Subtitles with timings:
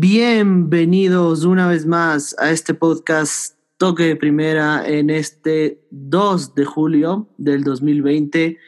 [0.00, 7.28] Bienvenidos una vez más a este podcast Toque de Primera en este 2 de julio
[7.36, 8.58] del 2020.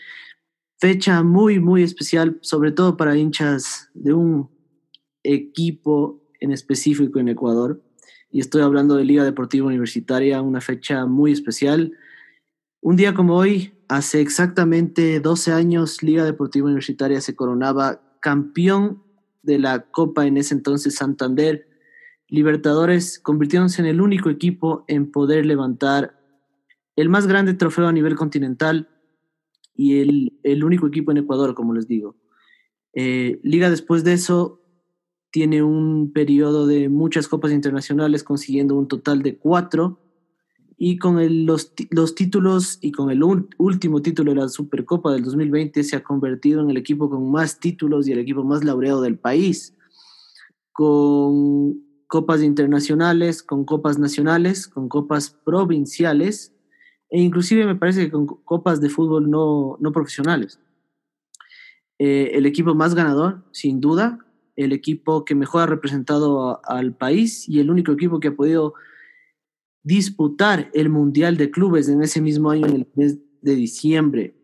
[0.80, 4.50] Fecha muy, muy especial, sobre todo para hinchas de un
[5.22, 7.80] equipo en específico en Ecuador.
[8.32, 11.92] Y estoy hablando de Liga Deportiva Universitaria, una fecha muy especial.
[12.80, 19.04] Un día como hoy, hace exactamente 12 años, Liga Deportiva Universitaria se coronaba campeón
[19.42, 21.66] de la Copa en ese entonces Santander,
[22.28, 26.16] Libertadores, convirtiéndose en el único equipo en poder levantar
[26.94, 28.88] el más grande trofeo a nivel continental
[29.74, 32.14] y el, el único equipo en Ecuador, como les digo.
[32.92, 34.60] Eh, Liga después de eso
[35.30, 39.98] tiene un periodo de muchas copas internacionales, consiguiendo un total de cuatro
[40.82, 43.22] y con el, los, los, títulos y con el
[43.58, 47.60] último título de la Supercopa del 2020 se ha convertido en el equipo con más
[47.60, 49.76] títulos y el equipo más laureado del país,
[50.72, 56.54] con copas internacionales, con copas nacionales, con copas provinciales
[57.10, 60.60] e inclusive me parece que con copas de fútbol no, no profesionales.
[61.98, 64.24] Eh, el equipo más ganador, sin duda,
[64.56, 68.34] el equipo que mejor ha representado a, al país y el único equipo que ha
[68.34, 68.72] podido
[69.82, 74.36] disputar el Mundial de Clubes en ese mismo año, en el mes de diciembre.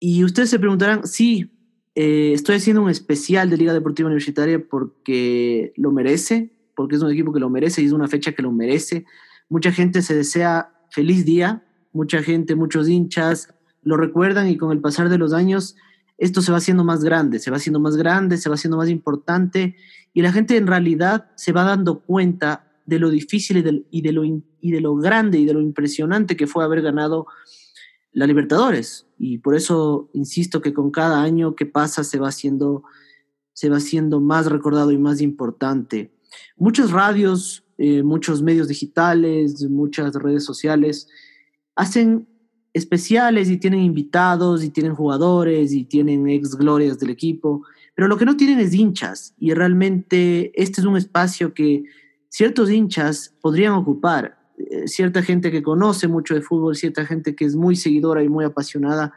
[0.00, 1.50] Y ustedes se preguntarán, sí,
[1.94, 7.10] eh, estoy haciendo un especial de Liga Deportiva Universitaria porque lo merece, porque es un
[7.10, 9.04] equipo que lo merece y es una fecha que lo merece.
[9.48, 14.80] Mucha gente se desea feliz día, mucha gente, muchos hinchas lo recuerdan y con el
[14.80, 15.76] pasar de los años
[16.18, 18.88] esto se va haciendo más grande, se va haciendo más grande, se va haciendo más
[18.88, 19.76] importante
[20.12, 23.62] y la gente en realidad se va dando cuenta de lo difícil y
[24.00, 27.26] de, lo, y de lo grande y de lo impresionante que fue haber ganado
[28.12, 29.06] la Libertadores.
[29.18, 32.82] Y por eso insisto que con cada año que pasa se va haciendo,
[33.52, 36.14] se va haciendo más recordado y más importante.
[36.56, 41.08] Muchos radios, eh, muchos medios digitales, muchas redes sociales
[41.76, 42.26] hacen
[42.72, 48.16] especiales y tienen invitados y tienen jugadores y tienen ex glorias del equipo, pero lo
[48.16, 51.84] que no tienen es hinchas y realmente este es un espacio que
[52.28, 57.44] ciertos hinchas podrían ocupar, eh, cierta gente que conoce mucho de fútbol, cierta gente que
[57.44, 59.12] es muy seguidora y muy apasionada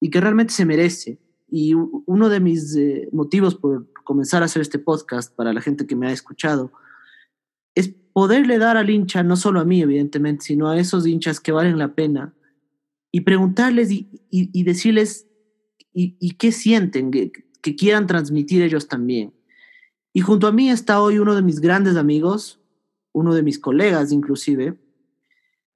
[0.00, 1.18] y que realmente se merece.
[1.48, 5.86] Y uno de mis eh, motivos por comenzar a hacer este podcast para la gente
[5.86, 6.72] que me ha escuchado
[7.74, 11.52] es poderle dar al hincha, no solo a mí evidentemente, sino a esos hinchas que
[11.52, 12.34] valen la pena
[13.12, 15.26] y preguntarles y, y, decirles
[15.92, 17.32] y, qué sienten, que,
[17.62, 19.32] que quieran transmitir ellos también.
[20.16, 22.58] Y junto a mí está hoy uno de mis grandes amigos,
[23.12, 24.80] uno de mis colegas inclusive,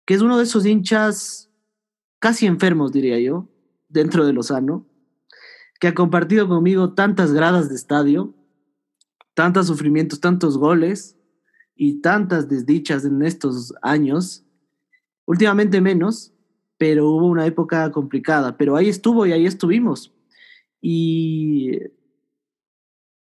[0.07, 1.51] que es uno de esos hinchas
[2.19, 3.51] casi enfermos, diría yo,
[3.91, 4.87] dentro de Lozano,
[5.79, 8.35] que ha compartido conmigo tantas gradas de estadio,
[9.35, 11.19] tantos sufrimientos, tantos goles
[11.77, 14.47] y tantas desdichas en estos años,
[15.27, 16.33] últimamente menos,
[16.79, 20.15] pero hubo una época complicada, pero ahí estuvo y ahí estuvimos.
[20.81, 21.73] Y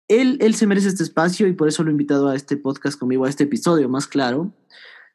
[0.08, 3.00] él, él se merece este espacio y por eso lo he invitado a este podcast
[3.00, 4.54] conmigo, a este episodio más claro.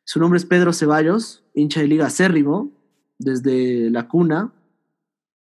[0.04, 2.72] Su nombre es Pedro Ceballos, hincha de Liga Acérrimo,
[3.18, 4.52] desde la cuna.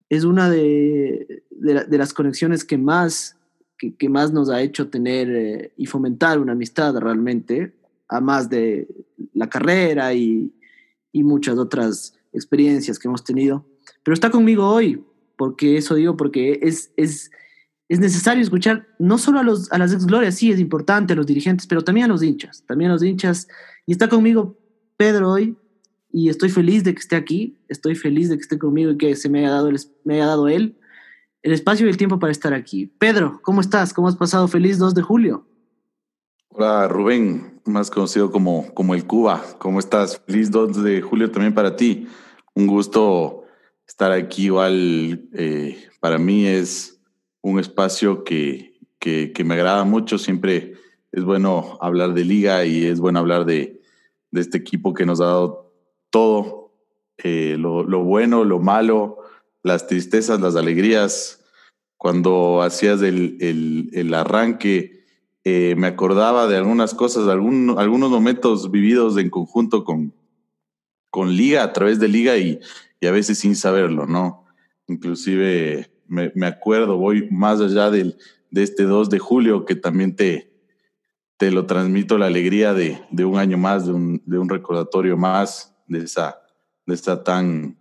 [0.09, 3.37] Es una de, de, las conexiones que más,
[3.79, 7.73] que, que, más nos ha hecho tener eh, y fomentar una amistad realmente,
[8.09, 8.89] a más de
[9.33, 10.53] la carrera y,
[11.13, 13.65] y muchas otras experiencias que hemos tenido.
[14.03, 15.05] Pero está conmigo hoy,
[15.37, 17.31] porque eso digo, porque es, es,
[17.93, 21.17] es necesario escuchar no solo a, los, a las ex glorias, sí, es importante, a
[21.17, 23.49] los dirigentes, pero también a los hinchas, también a los hinchas.
[23.87, 24.57] Y está conmigo
[24.97, 25.57] Pedro hoy,
[26.11, 29.15] y estoy feliz de que esté aquí, estoy feliz de que esté conmigo y que
[29.15, 30.79] se me haya dado, el, me haya dado él
[31.43, 32.87] el espacio y el tiempo para estar aquí.
[32.87, 33.93] Pedro, ¿cómo estás?
[33.93, 34.47] ¿Cómo has pasado?
[34.49, 35.47] Feliz 2 de julio.
[36.49, 39.43] Hola Rubén, más conocido como, como el Cuba.
[39.59, 40.23] ¿Cómo estás?
[40.27, 42.07] Feliz 2 de julio también para ti.
[42.55, 43.45] Un gusto
[43.87, 44.45] estar aquí.
[44.45, 47.02] Igual eh, para mí es
[47.43, 50.17] un espacio que, que, me agrada mucho.
[50.17, 50.75] Siempre
[51.11, 53.83] es bueno hablar de liga y es bueno hablar de,
[54.31, 55.73] de este equipo que nos ha dado
[56.11, 56.73] todo,
[57.19, 59.19] eh, lo, lo, bueno, lo malo,
[59.63, 61.45] las tristezas, las alegrías.
[61.99, 65.05] Cuando hacías el, el, el arranque,
[65.45, 70.15] eh, me acordaba de algunas cosas, algún, algunos momentos vividos en conjunto con,
[71.11, 72.61] con liga, a través de liga y,
[73.01, 74.47] y a veces sin saberlo, ¿no?
[74.87, 78.17] Inclusive me, acuerdo, voy más allá del,
[78.51, 80.53] de este 2 de julio, que también te,
[81.37, 85.17] te lo transmito la alegría de, de un año más, de un, de un, recordatorio
[85.17, 86.41] más de esa,
[86.87, 87.79] de esta tan,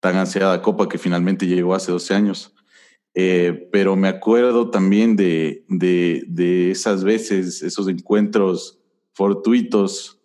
[0.00, 2.54] tan ansiada copa que finalmente llegó hace 12 años.
[3.14, 8.80] Eh, pero me acuerdo también de, de, esas veces, esos encuentros
[9.12, 10.18] fortuitos,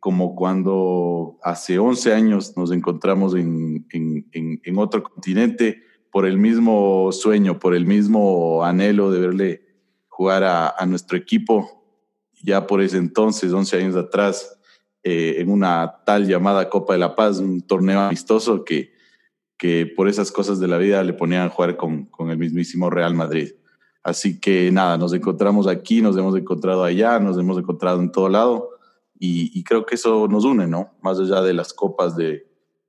[0.00, 7.10] como cuando hace 11 años nos encontramos en, en, en, otro continente por el mismo
[7.12, 9.66] sueño, por el mismo anhelo de verle
[10.08, 11.82] jugar a, a nuestro equipo.
[12.42, 14.56] Ya por ese entonces, 11 años atrás,
[15.08, 18.92] eh, en una tal llamada Copa de la Paz, un torneo amistoso que,
[19.56, 22.90] que por esas cosas de la vida le ponían a jugar con, con el mismísimo
[22.90, 23.52] Real Madrid.
[24.02, 28.28] Así que nada, nos encontramos aquí, nos hemos encontrado allá, nos hemos encontrado en todo
[28.28, 28.70] lado
[29.18, 30.94] y, creo que eso nos une, ¿no?
[31.02, 32.45] Más allá de las copas, de,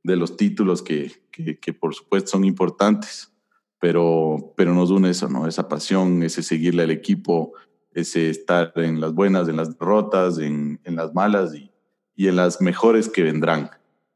[0.07, 3.33] de los títulos que, que, por supuesto son importantes,
[3.79, 5.47] pero, pero nos une eso, ¿no?
[5.47, 7.53] Esa pasión, ese seguirle al equipo,
[7.93, 11.69] ese estar en las buenas, en las derrotas, en, en las malas y,
[12.15, 13.69] y en las mejores que vendrán,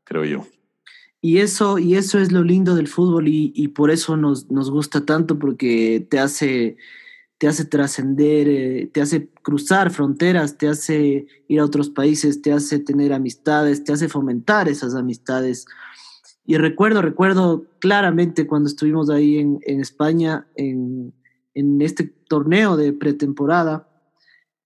[0.06, 0.48] creo yo.
[1.20, 4.72] Y eso, y eso es lo lindo del fútbol y, y por eso nos, nos,
[4.72, 6.78] gusta tanto, porque te hace,
[7.42, 12.54] te hace trascender, eh, te hace cruzar fronteras, te hace ir a otros países, te
[12.54, 15.66] hace tener amistades, te hace fomentar esas amistades.
[16.46, 21.16] Y recuerdo, recuerdo claramente cuando estuvimos ahí en, España, en,
[21.56, 23.90] en este torneo de pretemporada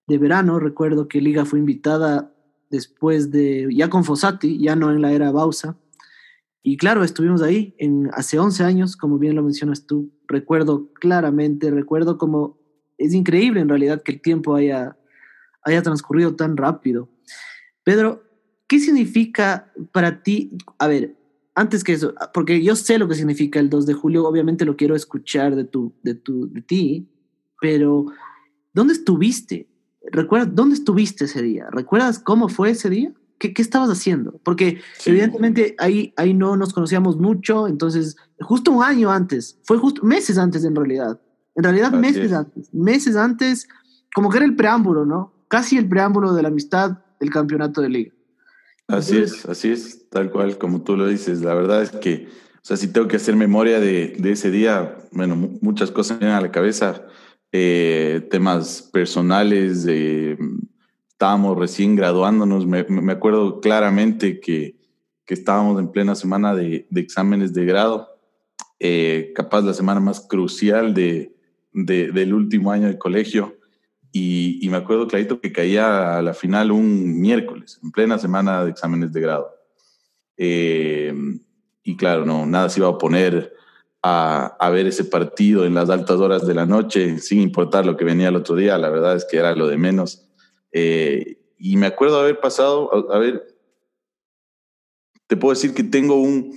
[0.05, 2.33] de verano, recuerdo que Liga fue invitada
[2.69, 5.77] después de, ya con Fossati, ya no en la era Bausa.
[6.61, 10.11] Y claro, estuvimos ahí en, hace 11 años, como bien lo mencionas tú.
[10.27, 12.64] Recuerdo claramente, recuerdo como
[12.97, 14.97] es increíble en realidad que el tiempo haya,
[15.63, 17.09] haya transcurrido tan rápido.
[17.83, 18.23] Pedro,
[18.67, 20.51] ¿qué significa para ti?
[20.79, 21.15] A ver,
[21.55, 24.75] antes que eso, porque yo sé lo que significa el 2 de julio, obviamente lo
[24.75, 27.07] quiero escuchar de, tu, de, tu, de ti,
[27.61, 28.07] pero
[28.73, 29.67] ¿dónde estuviste?
[30.11, 31.67] ¿Recuerdas dónde estuviste ese día?
[31.71, 33.13] ¿Recuerdas cómo fue ese día?
[33.39, 34.39] ¿Qué, qué estabas haciendo?
[34.43, 40.03] Porque evidentemente ahí, ahí no nos conocíamos mucho, entonces justo un año antes, fue justo
[40.03, 41.19] meses antes en realidad,
[41.55, 43.67] en realidad meses antes, meses antes,
[44.13, 45.33] como que era el preámbulo, ¿no?
[45.47, 48.11] Casi el preámbulo de la amistad del campeonato de liga.
[48.87, 51.41] Así es, así es, tal cual como tú lo dices.
[51.41, 54.97] La verdad es que, o sea, si tengo que hacer memoria de, de ese día,
[55.11, 57.03] bueno, muchas cosas me vienen a la cabeza.
[57.51, 59.87] Eh, temas personales,
[61.09, 64.75] estábamos recién graduándonos, me, me acuerdo claramente que,
[65.25, 68.09] que, estábamos en plena semana de, de exámenes de grado,
[68.79, 71.34] eh, capaz la semana más crucial de,
[71.75, 73.57] de, del último año de colegio.
[74.11, 78.71] Y, me acuerdo clarito que caía a la final un miércoles, en plena semana de
[78.71, 79.53] exámenes de grado.
[80.37, 81.13] Eh,
[81.83, 83.53] y claro, no, nada se iba a oponer
[84.01, 88.05] a, ver ese partido en las altas horas de la noche, sin importar lo que
[88.05, 90.29] venía el otro día, la verdad es que era lo de menos.
[90.71, 93.43] Eh, y me acuerdo haber pasado, a, ver,
[95.27, 96.53] te puedo decir que tengo un,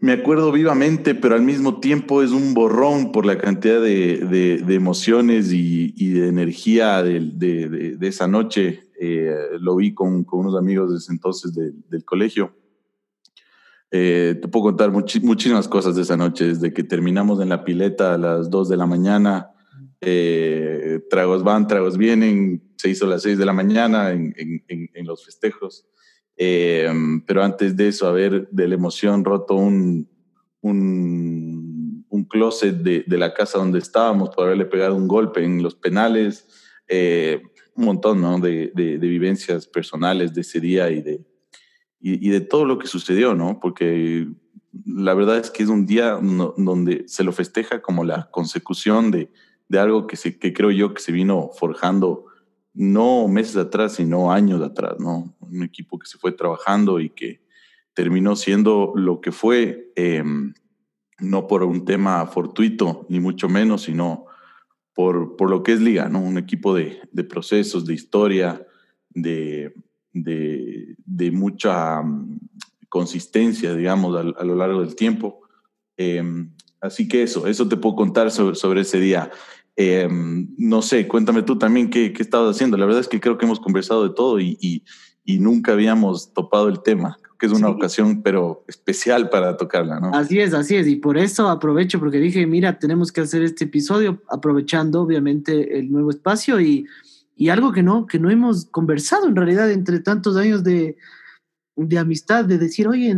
[0.00, 4.18] me acuerdo vivamente, pero al mismo tiempo es un borrón por la cantidad de,
[4.64, 8.84] de, emociones y, de energía de, esa noche.
[9.00, 12.54] Eh, lo vi con, con, unos amigos desde entonces del colegio.
[13.90, 18.14] Eh, te puedo contar muchísimas cosas de esa noche, desde que terminamos en la pileta
[18.14, 19.50] a las 2 de la mañana,
[20.00, 25.06] eh, tragos van, tragos vienen, se hizo a las 6 de la mañana en, en
[25.06, 25.87] los festejos,
[26.38, 26.90] eh,
[27.26, 30.08] pero antes de eso, haber de la emoción roto un,
[30.60, 35.62] un, un closet de, de, la casa donde estábamos por haberle pegado un golpe en
[35.62, 36.46] los penales,
[37.74, 38.38] un montón ¿no?
[38.38, 41.24] de, de, de vivencias personales de ese día y de,
[42.00, 43.58] y, de todo lo que sucedió, ¿no?
[43.60, 44.28] Porque
[44.84, 49.30] la verdad es que es un día donde se lo festeja como la consecución de,
[49.68, 52.26] de algo que, se, que creo yo que se vino forjando
[52.78, 55.34] no meses atrás, sino años atrás, ¿no?
[55.40, 57.40] Un equipo que se fue trabajando y que
[57.92, 60.22] terminó siendo lo que fue, eh,
[61.18, 64.26] no por un tema fortuito, ni mucho menos, sino
[64.94, 66.20] por, por lo que es liga, ¿no?
[66.20, 68.64] Un equipo de, de procesos, de historia,
[69.10, 69.74] de,
[70.12, 72.38] de, mucha mm,
[72.88, 75.40] consistencia, digamos, a, lo largo del tiempo.
[75.96, 76.22] Eh,
[76.80, 79.32] así que eso, eso te puedo contar sobre, sobre ese día.
[79.80, 82.76] Eh, no sé, cuéntame tú también qué, qué estabas haciendo.
[82.76, 84.82] La verdad es que creo que hemos conversado de todo y, y,
[85.24, 87.16] y nunca habíamos topado el tema.
[87.22, 87.74] Creo que es una sí.
[87.74, 90.10] ocasión, pero especial para tocarla, ¿no?
[90.14, 90.88] Así es, así es.
[90.88, 95.92] Y por eso aprovecho, porque dije, mira, tenemos que hacer este episodio, aprovechando obviamente el
[95.92, 96.86] nuevo espacio y
[97.38, 100.96] y algo que no, que no hemos conversado en realidad entre tantos años de,
[101.76, 103.16] de amistad, de decir, oye,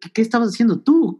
[0.00, 1.16] ¿qué, qué estabas haciendo tú?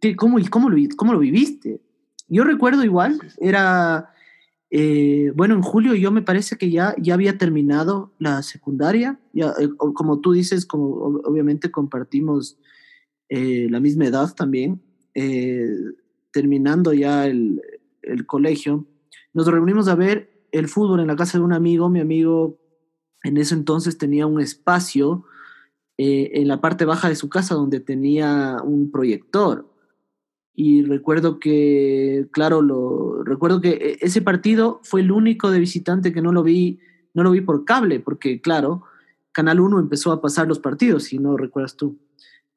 [0.00, 1.80] ¿Qué, cómo, cómo, lo, ¿Cómo lo viviste?
[2.28, 4.08] Yo recuerdo igual, era,
[4.70, 9.52] eh, bueno, en julio yo me parece que ya, ya había terminado la secundaria, ya,
[9.58, 10.86] eh, como tú dices, como
[11.24, 12.58] obviamente compartimos
[13.28, 14.82] eh, la misma edad también.
[16.32, 17.60] terminando ya el,
[18.02, 18.86] el colegio,
[19.32, 21.88] nos reunimos a ver el fútbol en la casa de un amigo.
[21.88, 22.58] Mi amigo
[23.22, 25.24] en ese entonces tenía un espacio
[25.98, 29.69] eh, en la parte baja de su casa donde tenía un proyector.
[30.54, 36.12] Y recuerdo que, claro, lo, recuerdo que e, ese partido fue el único de visitante
[36.12, 36.80] que no lo vi,
[37.14, 38.82] no lo vi por cable, porque claro,
[39.32, 41.98] Canal 1 empezó a pasar los partidos, si no recuerdas tú.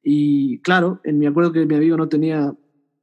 [0.04, 2.56] Y claro, en, me acuerdo que mi amigo no tenía,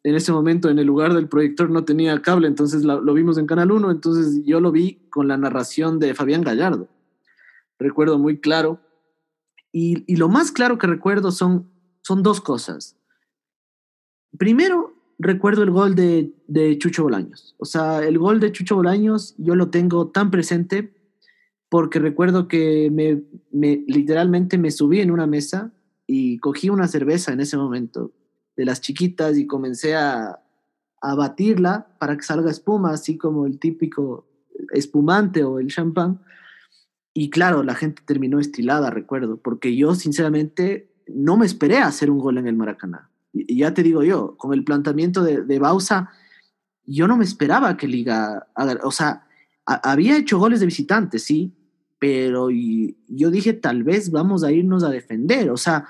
[0.03, 3.39] en ese momento, en el lugar del proyector no tenía cable, entonces lo, lo vimos
[3.39, 6.89] en Canal 1, entonces yo lo vi con la narración de Fabián Gallardo.
[7.79, 8.81] Recuerdo muy claro.
[9.73, 11.71] Y, y lo más claro que recuerdo son,
[12.03, 13.00] son dos cosas.
[14.39, 17.55] Primero, recuerdo el gol de, de Chucho Bolaños.
[17.59, 20.95] O sea, el gol de Chucho Bolaños yo lo tengo tan presente
[21.69, 23.23] porque recuerdo que me,
[23.53, 25.73] me, literalmente me subí en una mesa
[26.07, 28.13] y cogí una cerveza en ese momento
[28.57, 30.41] de las chiquitas y comencé a
[31.03, 34.27] batirla para que salga espuma, así como el típico
[34.73, 36.21] espumante o el champán.
[37.13, 42.11] Y claro, la gente terminó estilada, recuerdo, porque yo sinceramente no me esperé a hacer
[42.11, 43.10] un gol en el Maracaná.
[43.33, 46.11] Ya te digo yo, con el planteamiento de, de Bausa,
[46.85, 48.49] yo no me esperaba que Liga,
[48.83, 49.27] o sea,
[49.65, 51.55] había hecho goles de visitantes, sí,
[52.01, 55.87] pero y, yo dije, tal vez vamos a irnos a defender, o sea,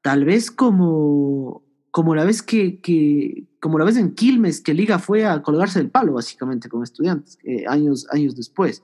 [0.00, 4.98] tal vez como, como la vez que, que como la vez en Quilmes, que Liga
[4.98, 8.82] fue a colgarse del palo, básicamente, con estudiantes, eh, años, años después.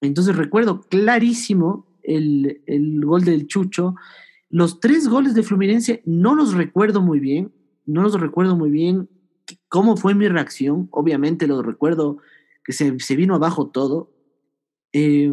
[0.00, 3.96] Entonces recuerdo clarísimo el, el gol del Chucho,
[4.50, 7.52] los tres goles de Fluminense no los recuerdo muy bien,
[7.86, 9.08] no los recuerdo muy bien
[9.68, 10.88] cómo fue mi reacción.
[10.90, 12.18] Obviamente los recuerdo
[12.64, 14.12] que se, se vino abajo todo.
[14.92, 15.32] Eh,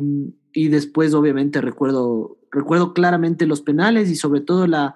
[0.53, 4.95] y después, obviamente, recuerdo, recuerdo claramente los penales y sobre todo la,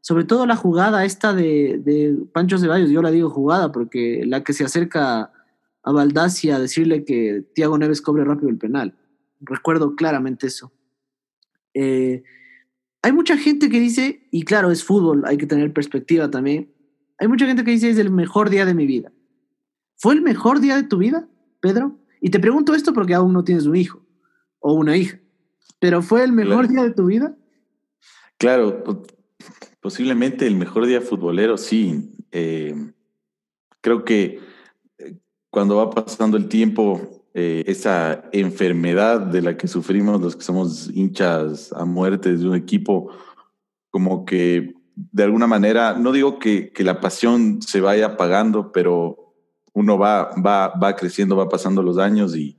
[0.00, 2.90] sobre todo la jugada esta de, de Pancho Ceballos.
[2.90, 5.32] Yo la digo jugada porque la que se acerca
[5.82, 8.94] a Baldacia a decirle que Tiago Neves cobre rápido el penal.
[9.40, 10.72] Recuerdo claramente eso.
[11.74, 12.22] Eh,
[13.02, 16.72] hay mucha gente que dice, y claro, es fútbol, hay que tener perspectiva también.
[17.18, 19.12] Hay mucha gente que dice es el mejor día de mi vida.
[19.96, 21.28] ¿Fue el mejor día de tu vida,
[21.60, 21.98] Pedro?
[22.20, 24.02] Y te pregunto esto porque aún no tienes un hijo
[24.58, 25.18] o una hija.
[25.78, 26.68] Pero ¿fue el mejor claro.
[26.68, 27.36] día de tu vida?
[28.36, 28.82] Claro,
[29.80, 32.14] posiblemente el mejor día futbolero, sí.
[32.32, 32.74] Eh,
[33.80, 34.40] creo que
[34.98, 35.16] eh,
[35.50, 40.90] cuando va pasando el tiempo, eh, esa enfermedad de la que sufrimos los que somos
[40.92, 43.10] hinchas a muerte de un equipo,
[43.90, 49.34] como que de alguna manera, no digo que, que la pasión se vaya apagando, pero
[49.72, 52.58] uno va, va, va creciendo, va pasando los años y,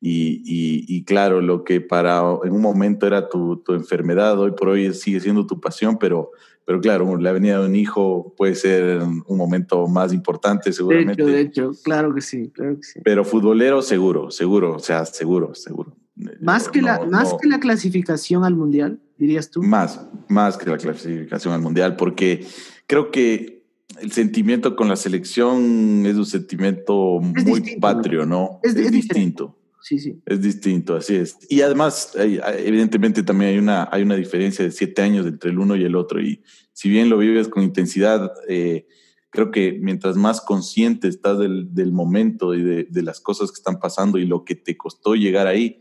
[0.00, 4.52] y, y, y, claro, lo que para en un momento era tu, tu, enfermedad, hoy
[4.52, 6.30] por hoy sigue siendo tu pasión, pero,
[6.70, 11.20] pero claro, la venida de un hijo puede ser un momento más importante seguramente.
[11.24, 13.00] De hecho, de hecho, claro que sí, claro que sí.
[13.02, 15.96] Pero futbolero seguro, seguro, o sea, seguro, seguro.
[16.40, 19.64] Más, que, la, más no, que la clasificación al Mundial, dirías tú.
[19.64, 22.46] Más, más que la clasificación al Mundial, porque
[22.86, 23.64] creo que
[24.00, 28.60] el sentimiento con la selección es un sentimiento es muy distinto, patrio, ¿no?
[28.62, 29.58] Es, es, es distinto.
[29.82, 30.20] Sí, sí.
[30.26, 31.38] Es distinto, así es.
[31.48, 35.74] Y además, evidentemente también hay una, hay una diferencia de siete años entre el uno
[35.74, 36.20] y el otro.
[36.20, 38.86] Y si bien lo vives con intensidad, eh,
[39.30, 43.56] creo que mientras más consciente estás del, del momento y de, de, las cosas que
[43.56, 45.80] están pasando y lo que te costó llegar ahí,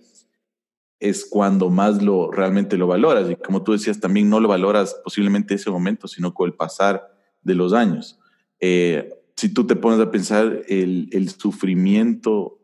[1.00, 3.30] es cuando más lo realmente lo valoras.
[3.30, 7.08] Y como tú decías, también no lo valoras posiblemente ese momento, sino con el pasar
[7.42, 8.20] de los años.
[8.60, 12.59] Eh, si tú te pones a pensar el, el sufrimiento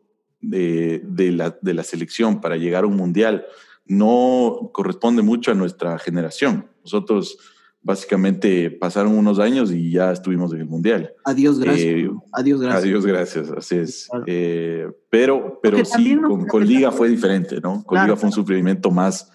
[0.48, 3.46] de, de, la, de la selección para llegar a un mundial
[3.86, 6.66] no corresponde mucho a nuestra generación.
[6.82, 7.38] Nosotros
[7.82, 11.14] básicamente pasaron unos años y ya estuvimos en el mundial.
[11.24, 11.86] Adiós, gracias.
[11.86, 12.82] Eh, adiós, gracias.
[12.82, 14.08] Adiós, gracias, así es.
[14.10, 14.24] Claro.
[14.26, 17.84] Eh, pero pero sí, con, con, Liga fue diferente, ¿no?
[17.84, 19.30] Con claro, Liga fue un sufrimiento más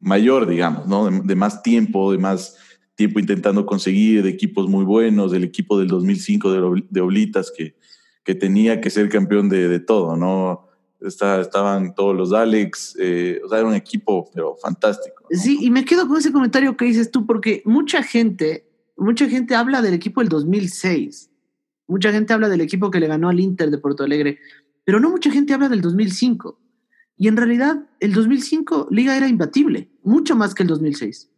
[0.00, 1.08] mayor, digamos, ¿no?
[1.08, 2.56] De, de, más tiempo, de más
[2.96, 7.76] tiempo intentando conseguir, de equipos muy buenos, del equipo del 2005 de, de Oblitas que
[8.24, 10.68] que tenía que ser campeón de, de todo, ¿no?
[11.00, 15.26] Está, estaban todos los Alex, eh, o sea, era un equipo, pero fantástico.
[15.28, 15.36] ¿no?
[15.36, 19.56] Sí, y me quedo con ese comentario que dices tú, porque mucha gente, mucha gente
[19.56, 21.30] habla del equipo del 2006,
[21.88, 24.38] mucha gente habla del equipo que le ganó al Inter de Porto Alegre,
[24.84, 26.60] pero no mucha gente habla del 2005.
[27.16, 31.30] Y en realidad, el 2005 Liga era imbatible, mucho más que el 2006.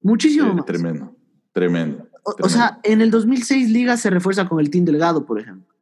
[0.00, 0.64] Muchísimo sí, más.
[0.64, 1.16] Tremendo,
[1.52, 2.08] tremendo.
[2.22, 2.44] O, tremendo.
[2.44, 5.77] o, sea, en el 2006 Liga se refuerza con el Team Delgado, por ejemplo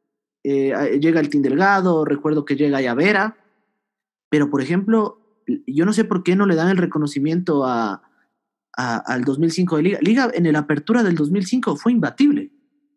[0.48, 3.36] eh, llega el Team Delgado, recuerdo que llega Yavera,
[4.28, 5.18] pero por ejemplo,
[5.66, 8.02] yo no sé por qué no le dan el reconocimiento a,
[8.76, 9.98] a, al 2005 de Liga.
[10.02, 12.52] Liga en la apertura del 2005 fue imbatible.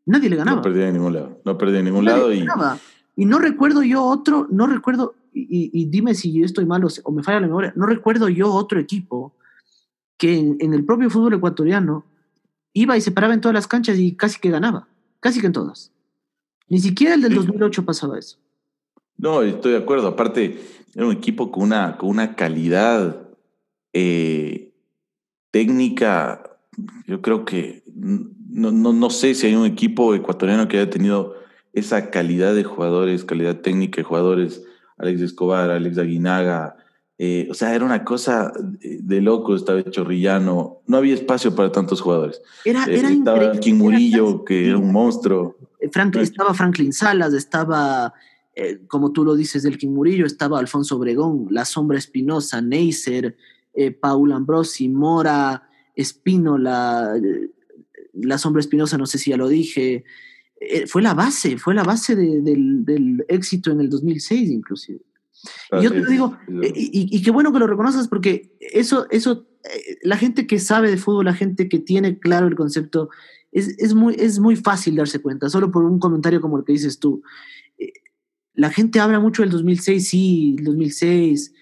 [0.06, 0.58] Nadie le ganaba.
[0.58, 1.42] No perdía en ningún lado.
[1.44, 2.32] No perdía en ningún lado.
[2.32, 2.46] Y...
[3.16, 7.24] y no recuerdo yo otro, no recuerdo, y, dime si yo estoy mal o, me
[7.24, 9.34] falla la memoria, no recuerdo yo otro equipo
[10.20, 12.06] que en, el propio fútbol ecuatoriano
[12.74, 14.88] iba y se paraba en todas las canchas y casi que ganaba,
[15.20, 15.92] casi que en todas.
[16.70, 18.38] Ni siquiera el del 2008 pasaba eso.
[19.18, 20.08] No, estoy de acuerdo.
[20.08, 20.60] Aparte,
[20.96, 23.28] era un equipo con una, con una calidad
[23.94, 24.72] eh,
[25.52, 26.58] técnica.
[27.08, 31.36] Yo creo que no, no, no sé si hay un equipo ecuatoriano que haya tenido
[31.74, 34.64] esa calidad de jugadores, calidad técnica de jugadores,
[34.98, 36.78] Alex Escobar, Alex Aguinaga,
[37.22, 42.00] eh, o sea, era una cosa de loco, estaba Chorrillano, no había espacio para tantos
[42.00, 42.42] jugadores.
[42.64, 45.58] Era, eh, estaba King Murillo, que era un monstruo.
[45.96, 48.14] Eh, estaba Franklin Salas, estaba,
[48.88, 53.38] como tú lo dices, del King Murillo, estaba Alfonso Obregón, La Sombra Espinosa, Neisser,
[54.02, 57.14] Paul Ambrosi, Mora, Espino, la,
[58.14, 60.04] la Sombra Espinosa, no sé si ya lo dije,
[60.62, 65.00] eh, fue la base, fue la base del, éxito en el 2006 inclusive.
[65.72, 69.98] y yo te digo, eh, y, qué bueno que lo reconozcas porque eso, eso, eh,
[70.04, 73.10] la gente que sabe de fútbol, la gente que tiene claro el concepto,
[73.52, 77.00] es, muy, es muy fácil darse cuenta, solo por un comentario como el que dices
[77.00, 77.22] tú.
[78.54, 81.54] La gente habla mucho del 2006, sí, el 2006,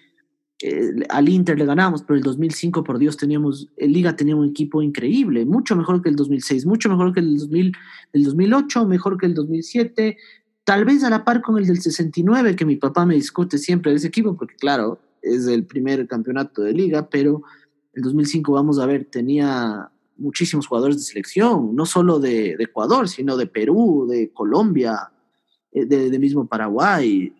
[0.60, 4.48] eh, al Inter le ganamos, pero el 2005, por Dios, teníamos, el Liga tenía un
[4.48, 7.72] equipo increíble, mucho mejor que el 2006, mucho mejor que el, 2000,
[8.12, 10.16] el 2008, mejor que el 2007,
[10.64, 13.92] tal vez a la par con el del 69, que mi papá me discute siempre
[13.92, 17.42] de ese equipo, porque claro, es el primer campeonato de Liga, pero
[17.92, 23.36] el 2005, vamos a ver, tenía muchísimos jugadores de selección, no solo de, Ecuador, sino
[23.36, 25.10] de Perú, de Colombia,
[25.72, 27.32] eh, de, mismo Paraguay,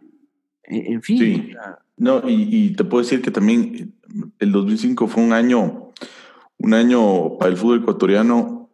[0.64, 1.54] en, fin.
[1.96, 3.94] No, y, te puedo decir que también
[4.38, 5.90] el 2005 fue un año,
[6.58, 8.68] un año para el fútbol ecuatoriano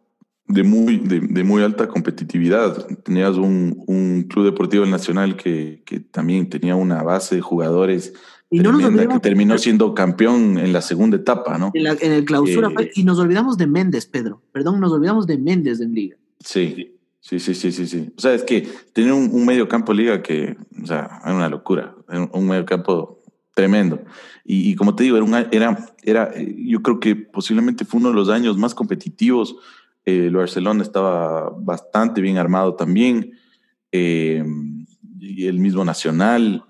[0.47, 2.85] de muy, de, muy alta competitividad.
[3.03, 8.13] Tenías un, un Club Deportivo Nacional que, que, también tenía una base de jugadores
[8.49, 11.71] y no que terminó siendo campeón en la segunda etapa, ¿no?
[11.73, 14.41] En, el clausura, eh, y nos olvidamos de Méndez, Pedro.
[14.51, 16.17] Perdón, nos olvidamos de Méndez en Liga.
[16.39, 18.13] Sí, Sí, sí, sí, sí, sí.
[18.15, 21.95] O sea, es que tener un, medio campo liga que, o sea, era una locura,
[22.31, 23.23] un medio campo
[23.55, 24.03] tremendo.
[24.43, 28.29] Y, como te digo, era, era, era, yo creo que posiblemente fue uno de los
[28.29, 29.55] años más competitivos.
[30.05, 33.31] Eh, el Barcelona estaba bastante bien armado también,
[33.91, 34.45] eh,
[35.19, 36.63] y el mismo Nacional.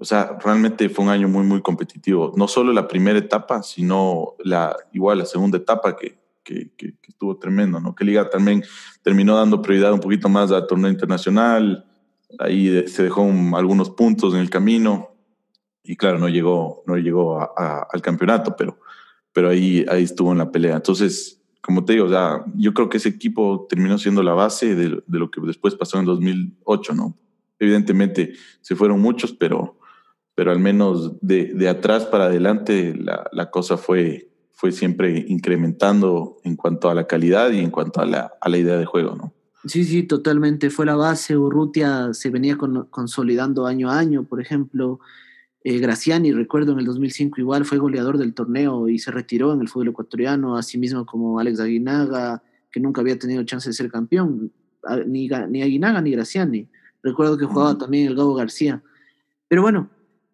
[0.00, 2.32] O sea, realmente fue un año muy, muy competitivo.
[2.34, 7.80] No solo la primera etapa, sino la, igual la segunda etapa que, que, estuvo tremendo,
[7.80, 7.94] ¿no?
[7.94, 8.64] Que Liga también
[9.02, 11.84] terminó dando prioridad un poquito más al torneo internacional,
[12.38, 15.10] ahí se dejó algunos puntos en el camino
[15.84, 18.78] y claro, no llegó, no llegó al campeonato, pero,
[19.34, 20.76] pero ahí, ahí estuvo en la pelea.
[20.76, 25.02] Entonces, como te digo, o yo creo que ese equipo terminó siendo la base de,
[25.06, 27.18] de lo que después pasó en 2008, ¿no?
[27.58, 28.32] Evidentemente
[28.62, 29.78] se fueron muchos, pero,
[30.40, 36.38] pero al menos de, de atrás para adelante la, la cosa fue, fue siempre incrementando
[36.44, 39.16] en cuanto a la calidad y en cuanto a la, a la idea de juego,
[39.16, 39.34] ¿no?
[39.66, 40.70] Sí, sí, totalmente.
[40.70, 41.36] Fue la base.
[41.36, 44.24] Urrutia se venía consolidando año a año.
[44.24, 45.00] Por ejemplo,
[45.62, 49.60] eh, Graciani, recuerdo en el 2005 igual, fue goleador del torneo y se retiró en
[49.60, 53.90] el fútbol ecuatoriano, así mismo como Alex Aguinaga, que nunca había tenido chance de ser
[53.90, 54.50] campeón.
[55.06, 56.66] Ni, ni Aguinaga ni Graciani.
[57.02, 58.82] Recuerdo que jugaba también el Gabo García.
[59.46, 59.90] Pero bueno,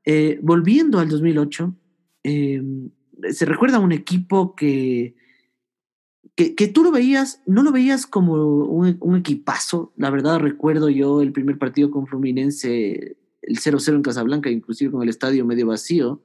[0.07, 1.75] eh, volviendo al 2008,
[2.23, 2.63] eh,
[3.31, 5.17] se recuerda a un equipo que,
[6.37, 9.93] que, tú lo veías, no lo veías como un, equipazo.
[9.97, 15.03] La verdad, recuerdo yo el primer partido con Fluminense, el 0-0 en Casablanca, inclusive con
[15.03, 16.23] el estadio medio vacío,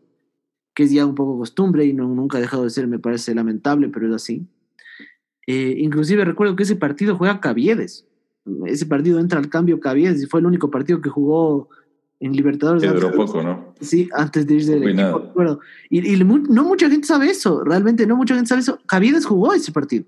[0.76, 3.34] que es ya un poco costumbre y no, nunca ha dejado de ser, me parece
[3.34, 4.46] lamentable, pero es así.
[5.48, 8.08] Eh, inclusive recuerdo que ese partido juega Caviedes.
[8.67, 11.70] Ese partido entra al cambio Caviedes y fue el único partido que jugó
[12.21, 12.84] en Libertadores.
[12.93, 13.73] duró poco, ¿no?
[13.81, 18.15] Sí, antes de irse del equipo, Y, y, no mucha gente sabe eso, realmente no
[18.15, 18.79] mucha gente sabe eso.
[18.86, 20.05] Caviedes jugó ese partido.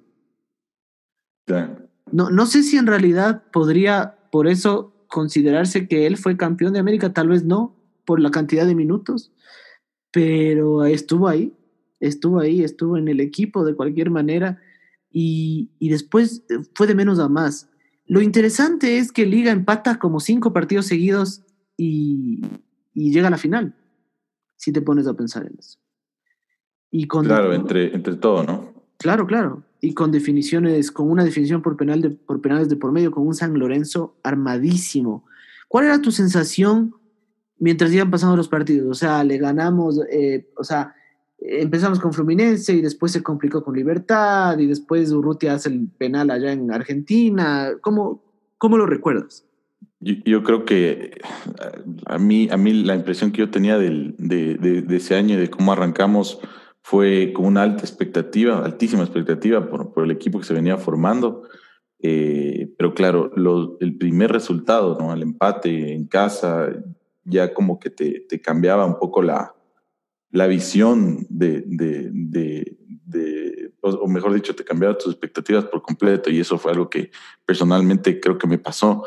[2.12, 6.80] No, no sé si en realidad podría por eso considerarse que él fue campeón de
[6.80, 9.32] América, tal vez no, por la cantidad de minutos,
[10.12, 11.52] pero estuvo ahí,
[12.00, 14.62] estuvo ahí, estuvo en el equipo de cualquier manera
[15.12, 16.44] y, y después
[16.76, 17.70] fue de menos a más.
[18.06, 21.42] Lo interesante es que Liga empata como cinco partidos seguidos
[21.78, 22.42] y,
[22.94, 23.76] llega a la final,
[24.56, 25.80] si te pones a pensar en eso.
[26.92, 28.74] Y con claro, entre, entre todo, ¿no?
[28.98, 29.64] Claro, claro.
[29.82, 33.28] Y con definiciones, con una definición por, penal de, por penales de por medio, con
[33.28, 35.26] un San Lorenzo armadísimo.
[35.68, 36.96] ¿Cuál era tu sensación
[37.58, 38.90] mientras iban pasando los partidos?
[38.90, 40.96] O sea, le ganamos, eh, o sea,
[41.40, 46.30] empezamos con Fluminense y después se complicó con Libertad y después Urrutia hace el penal
[46.30, 47.72] allá en Argentina.
[47.82, 48.24] ¿Cómo,
[48.58, 49.46] ¿Cómo lo recuerdas?
[50.04, 51.12] Yo, creo que
[52.06, 55.50] a mí, a mí la impresión que yo tenía del, de, de, ese año, de
[55.50, 56.40] cómo arrancamos,
[56.82, 61.44] fue con una alta expectativa, altísima expectativa por, por el equipo que se venía formando.
[62.00, 63.32] Eh, pero claro,
[63.80, 65.14] el primer resultado, ¿no?
[65.14, 66.70] el empate en casa,
[67.24, 69.56] ya como que te, te cambiaba un poco la,
[70.32, 76.40] la visión de, de, de, o mejor dicho, te cambiaba tus expectativas por completo y
[76.40, 77.12] eso fue algo que
[77.46, 79.06] personalmente creo que me pasó.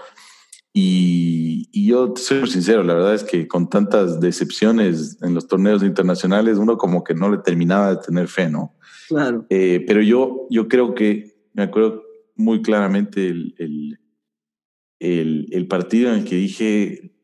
[0.78, 5.82] Y, y, yo soy sincero, la verdad es que con tantas decepciones en los torneos
[5.82, 8.74] internacionales, uno como que no le terminaba de tener fe, ¿no?
[9.08, 9.46] Claro.
[9.48, 12.02] Eh, pero yo, yo creo que, me acuerdo
[12.34, 13.98] muy claramente el, el,
[14.98, 17.14] el, el, partido en el que dije,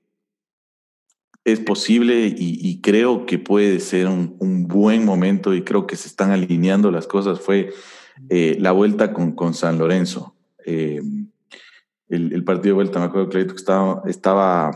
[1.44, 5.96] es posible y, y creo que puede ser un, un, buen momento y creo que
[5.96, 7.68] se están alineando las cosas, fue
[8.30, 10.34] eh, la vuelta con, con San Lorenzo.
[10.64, 11.02] Eh,
[12.16, 14.70] el, partido de vuelta, me acuerdo que estaba, estaba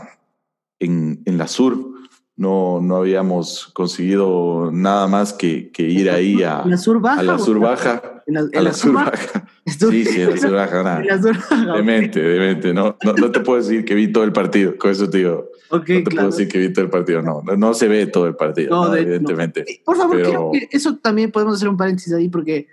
[0.79, 1.97] en, en la sur,
[2.37, 7.19] no, no habíamos conseguido nada más que, que ir ahí a la sur baja.
[7.19, 8.21] A la sur baja.
[8.55, 9.47] a la sur baja.
[9.65, 11.01] Sí, sí, a la sur baja.
[11.75, 12.73] Demente, demente.
[12.75, 15.49] No, no, no, te puedo decir que vi todo el partido, con eso te digo.
[15.71, 18.35] no te puedo decir que vi todo el partido, no, no, se ve todo el
[18.35, 19.65] partido, no, evidentemente.
[19.83, 22.67] Por favor, creo que eso también podemos hacer un paréntesis ahí porque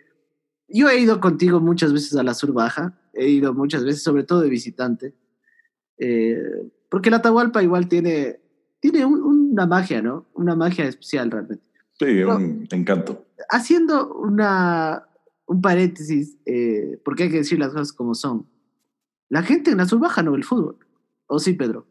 [0.78, 4.24] yo he ido contigo muchas veces a la sur baja he ido muchas veces, sobre
[4.24, 5.14] todo de visitante,
[5.98, 6.36] eh,
[6.88, 8.40] porque la Atahualpa igual tiene,
[8.80, 10.26] tiene una magia, ¿no?
[10.34, 11.64] Una magia especial realmente.
[11.98, 13.24] Sí, un encanto.
[13.50, 15.06] Haciendo una,
[15.46, 18.46] un paréntesis, eh, porque hay que decir las cosas como son.
[19.28, 20.78] La gente en la baja no ve el fútbol.
[21.26, 21.86] ¿O sí, Pedro?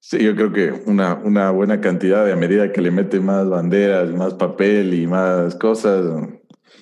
[0.00, 3.48] Sí, yo creo que una, una buena cantidad de a medida que le mete más
[3.48, 6.04] banderas, más papel y más cosas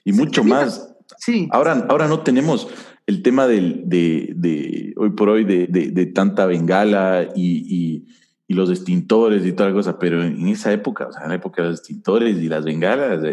[0.04, 0.94] y mucho más.
[1.18, 1.48] Sí.
[1.50, 2.68] Ahora, ahora no tenemos,
[3.06, 8.06] el tema del, de, de, hoy por hoy de, de tanta bengala y, y,
[8.46, 11.34] y, los extintores y toda la cosa, pero en esa época, o sea, en la
[11.34, 13.28] época de los extintores y las bengalas, o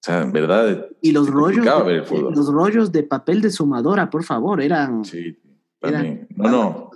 [0.00, 0.86] sea, en verdad.
[1.00, 5.04] Y los rollos, de, los rollos de papel de sumadora, por favor, eran.
[5.04, 5.36] Sí,
[5.80, 6.28] también.
[6.36, 6.90] no, no.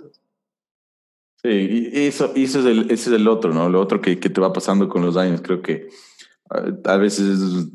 [1.43, 3.67] Sí, y eso, eso es el, ese es el otro, ¿no?
[3.67, 5.41] Lo otro que, que te va pasando con los años.
[5.41, 5.89] Creo que
[6.83, 7.67] a veces es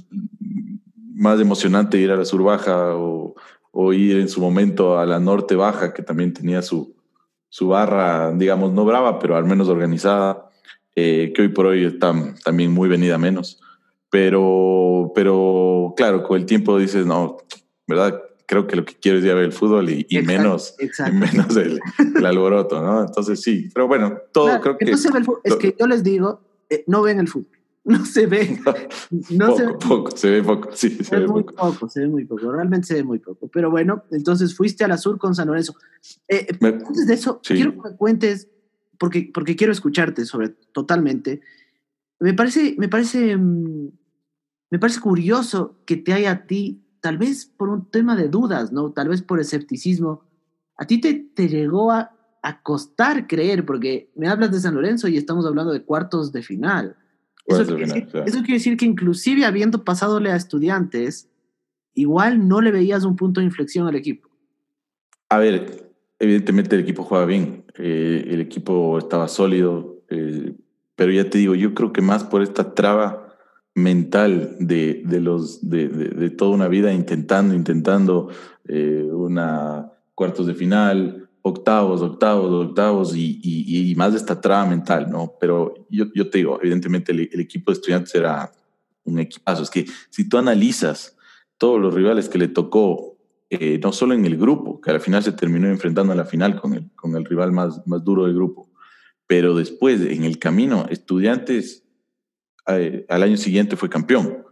[1.16, 3.34] más emocionante ir a la sur baja o,
[3.72, 6.94] o ir en su momento a la norte baja, que también tenía su,
[7.48, 10.50] su barra, digamos, no brava, pero al menos organizada,
[10.94, 13.60] eh, que hoy por hoy está también muy venida menos.
[14.10, 17.38] Pero, pero claro, con el tiempo dices, no,
[17.86, 18.22] ¿verdad?
[18.46, 20.76] Creo que lo que quiero es ir a ver el fútbol y, menos,
[21.12, 21.80] menos el,
[22.24, 23.00] alboroto, ¿no?
[23.00, 24.90] Entonces sí, pero bueno, todo creo que...
[24.90, 27.55] es que yo les digo, eh, no ven el fútbol
[27.86, 28.60] no se ve.
[29.30, 31.88] No, poco, se ve poco, se ve poco, sí, se, ve muy poco.
[31.88, 33.48] Se ve muy poco, realmente se ve muy poco.
[33.48, 35.74] Pero bueno, entonces fuiste a la sur con San Lorenzo.
[36.28, 38.48] Eh, antes de eso, quiero que me cuentes,
[38.98, 41.40] porque, porque quiero escucharte sobre totalmente.
[42.18, 43.90] Me parece, me parece, mm,
[44.70, 48.72] me parece curioso que te haya a ti, tal vez por un tema de dudas,
[48.72, 48.92] ¿no?
[48.92, 50.24] Tal vez por escepticismo,
[50.76, 55.06] a ti te, te llegó a, a costar creer, porque me hablas de San Lorenzo
[55.06, 56.96] y estamos hablando de cuartos de final.
[57.46, 61.28] Eso quiere, decir, que inclusive habiendo pasadole a estudiantes,
[61.94, 64.28] igual no le veías un punto de inflexión al equipo.
[65.28, 70.54] A ver, evidentemente el equipo juega bien, eh, el equipo estaba sólido, eh,
[70.94, 73.26] pero ya te digo, yo creo que más por esta traba
[73.74, 78.30] mental de, de los, de, de, toda una vida intentando, intentando
[78.66, 85.08] eh, una cuartos de final, octavos, octavos, octavos y, y, más de esta traba mental,
[85.08, 85.34] ¿no?
[85.38, 88.50] Pero yo, yo te digo, evidentemente el, equipo de estudiantes era
[89.04, 89.62] un equipazo.
[89.62, 91.16] Es que si tú analizas
[91.56, 93.16] todos los rivales que le tocó,
[93.48, 96.60] eh, no solo en el grupo, que al final se terminó enfrentando a la final
[96.60, 98.68] con el, con el rival más, más duro del grupo,
[99.28, 101.84] pero después en el camino, estudiantes
[102.66, 104.44] eh, al año siguiente fue campeón.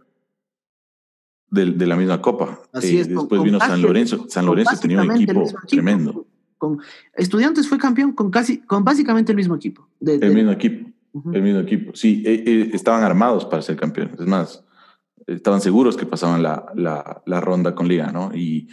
[1.47, 2.61] De, de la misma copa.
[2.73, 4.25] Así es, eh, después vino San Lorenzo.
[4.27, 6.25] San Lorenzo tenía un equipo tremendo
[6.57, 6.79] con
[7.13, 9.87] Estudiantes fue campeón con casi, con básicamente el mismo equipo.
[10.01, 10.89] el mismo equipo,
[11.33, 11.95] el mismo equipo.
[11.95, 14.19] Sí, eh, eh, estaban armados para ser campeones.
[14.19, 14.63] Es más,
[15.27, 18.31] estaban seguros que pasaban la, la, la ronda con Liga, ¿no?
[18.33, 18.69] Y,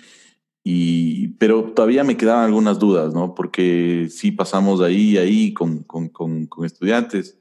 [0.65, 3.35] y, pero todavía me quedaban algunas dudas, ¿no?
[3.35, 7.39] Porque sí pasamos ahí, ahí con, con, con, con estudiantes,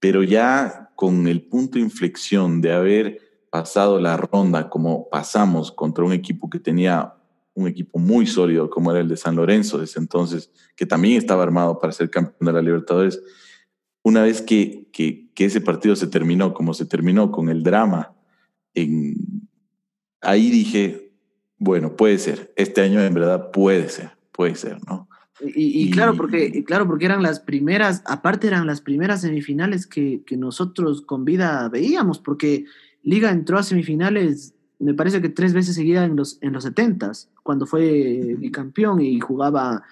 [0.00, 3.20] pero ya con el punto de inflexión de haber
[3.50, 7.14] pasado la ronda como pasamos contra un equipo que tenía
[7.54, 11.42] un equipo muy sólido como era el de San Lorenzo ese entonces, que también estaba
[11.42, 13.22] armado para ser campeón de la Libertadores.
[14.02, 18.14] Una vez que, que, ese partido se terminó, como se terminó con el drama,
[18.74, 19.14] en,
[20.20, 21.12] ahí dije,
[21.58, 25.08] bueno, puede ser, este año en verdad puede ser, puede ser, ¿no?
[25.40, 30.36] Y, claro, porque, claro, porque eran las primeras, aparte eran las primeras semifinales que, que,
[30.36, 32.66] nosotros con vida veíamos, porque
[33.02, 37.12] Liga entró a semifinales, me parece que tres veces seguida en los, en los 70
[37.42, 39.82] cuando fue bicampeón y jugaba,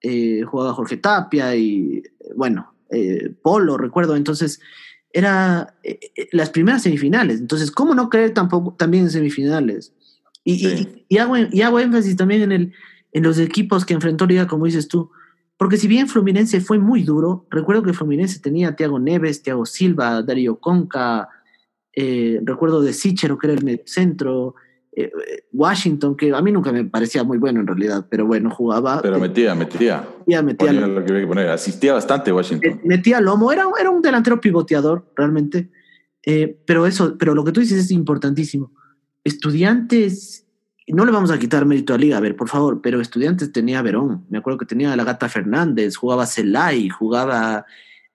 [0.00, 2.02] eh, jugaba Jorge Tapia y,
[2.36, 4.16] bueno, eh, Polo, recuerdo.
[4.16, 4.60] Entonces,
[5.12, 5.98] era eh,
[6.32, 7.40] las primeras semifinales.
[7.40, 9.92] Entonces, ¿cómo no creer tampoco también en semifinales?
[10.44, 12.72] Y, y, hago, y hago énfasis también en el
[13.12, 15.10] en los equipos que enfrentó Liga, como dices tú.
[15.56, 19.66] Porque si bien Fluminense fue muy duro, recuerdo que Fluminense tenía a Thiago Neves, Thiago
[19.66, 21.28] Silva, Darío Conca,
[21.94, 24.54] eh, recuerdo de Sichero, que era el centro,
[24.94, 25.10] eh,
[25.52, 29.00] Washington, que a mí nunca me parecía muy bueno en realidad, pero bueno, jugaba.
[29.00, 30.06] Pero metía, metía.
[30.20, 30.72] Metía, metía.
[30.72, 31.48] Lo que poner.
[31.48, 32.80] Asistía bastante Washington.
[32.84, 35.70] Metía lomo, era, era un delantero pivoteador, realmente.
[36.24, 38.70] Eh, pero eso, pero lo que tú dices es importantísimo.
[39.24, 40.46] Estudiantes
[40.88, 43.80] no le vamos a quitar mérito a Liga, a ver, por favor, pero Estudiantes tenía
[43.82, 47.64] Verón, me acuerdo que tenía a la Gata Fernández, jugaba Celay, jugaba...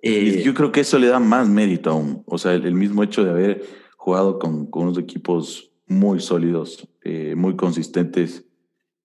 [0.02, 3.24] Eh, yo creo que eso le da más mérito aún, o sea, el, mismo hecho
[3.24, 3.64] de haber
[3.96, 8.46] jugado con, unos equipos muy sólidos, eh, muy consistentes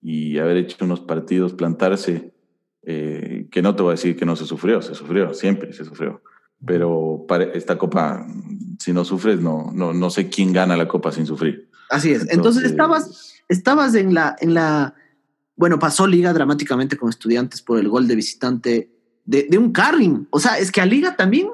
[0.02, 2.34] y haber hecho unos partidos, plantarse,
[2.84, 5.84] eh, que no te voy a decir que no se sufrió, se sufrió, siempre se
[5.84, 6.22] sufrió,
[6.64, 8.26] pero para esta copa,
[8.78, 11.70] si no sufres, no, no, no sé quién gana la copa sin sufrir.
[11.88, 14.94] Así es, entonces estabas estabas en la, en la,
[15.56, 18.91] bueno, pasó Liga dramáticamente con estudiantes por el gol de visitante
[19.24, 20.26] de, de un carring.
[20.30, 21.48] O sea, es que a Liga también,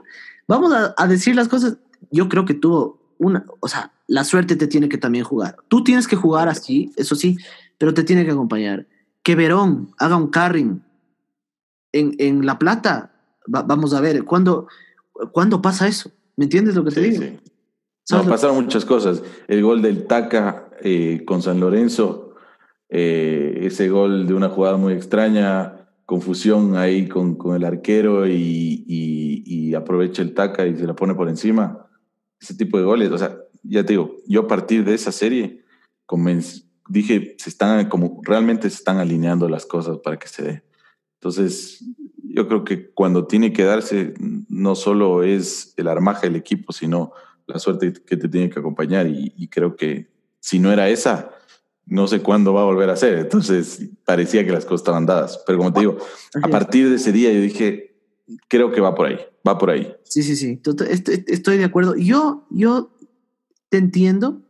[0.47, 1.77] vamos a, a, decir las cosas,
[2.11, 5.57] yo creo que tuvo una, o sea, la suerte te tiene que también jugar.
[5.69, 7.37] Tú tienes que jugar así, eso sí,
[7.77, 8.87] pero te tiene que acompañar.
[9.23, 10.83] Que Verón haga un carring
[11.93, 13.13] en, en La Plata,
[13.47, 14.69] vamos a ver, ¿cuándo,
[15.33, 16.11] ¿cuándo pasa eso?
[16.37, 17.23] ¿Me entiendes lo que te digo?
[17.23, 17.39] Sí.
[18.11, 19.23] No, pasaron muchas cosas.
[19.49, 22.35] El gol del Taca eh, con San Lorenzo,
[22.89, 25.78] eh, ese gol de una jugada muy extraña,
[26.09, 31.15] confusión ahí con, con el arquero y, y, aprovecha el Taca y se la pone
[31.15, 31.87] por encima.
[32.41, 35.65] Ese tipo de goles, o sea, ya te digo, yo a partir de esa serie
[36.89, 40.63] dije, se están como realmente se están alineando las cosas para que se dé.
[41.21, 41.85] Entonces,
[42.25, 44.15] yo creo que cuando tiene que darse,
[44.49, 47.13] no solo es el armaje del equipo, sino
[47.47, 50.09] la suerte que te tiene que acompañar y, creo que
[50.41, 51.31] si no era esa,
[51.89, 53.19] no sé cuándo va a volver a ser.
[53.19, 55.43] Entonces parecía que las cosas estaban dadas.
[55.47, 55.99] Pero como te digo,
[56.43, 57.97] a partir de ese día yo dije,
[58.49, 59.95] creo que va por ahí, va por ahí.
[60.05, 60.61] Sí, sí, sí,
[61.27, 61.97] estoy de acuerdo.
[61.97, 62.91] Yo, yo
[63.69, 64.43] te entiendo.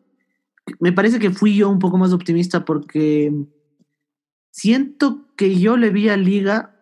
[0.81, 3.33] Me parece que fui yo un poco más optimista porque
[4.51, 6.75] siento que yo le vi a Liga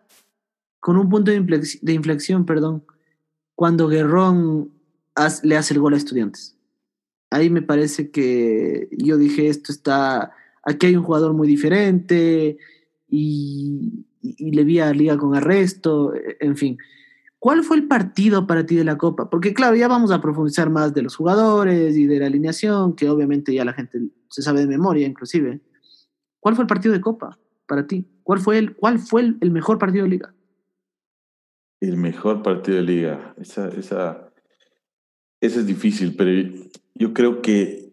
[0.81, 2.85] con un punto de inflexión, de inflexión perdón,
[3.55, 4.73] cuando Guerrón
[5.43, 6.57] le hace el gol a estudiantes.
[7.31, 10.33] Ahí me parece que yo dije, esto está,
[10.67, 12.59] aquí hay un jugador muy diferente
[13.09, 14.05] y,
[14.39, 16.77] le vi a Liga con arresto, en fin.
[17.39, 19.31] ¿Cuál fue el partido para ti de la Copa?
[19.31, 23.09] Porque claro, ya vamos a profundizar más de los jugadores y de la alineación, que
[23.09, 25.61] obviamente ya la gente se sabe de memoria inclusive.
[26.41, 28.05] ¿Cuál fue el partido de Copa para ti?
[28.25, 30.35] ¿Cuál fue el, cuál fue el, mejor partido de Liga?
[31.81, 33.35] El mejor partido de Liga.
[33.39, 34.33] Esa, esa,
[35.41, 36.51] eso es difícil, pero
[36.95, 37.86] yo creo que,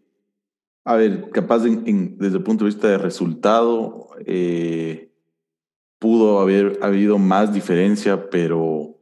[0.85, 5.11] a ver, capaz desde el punto de vista de resultado, eh,
[5.99, 8.97] pudo haber habido más diferencia, pero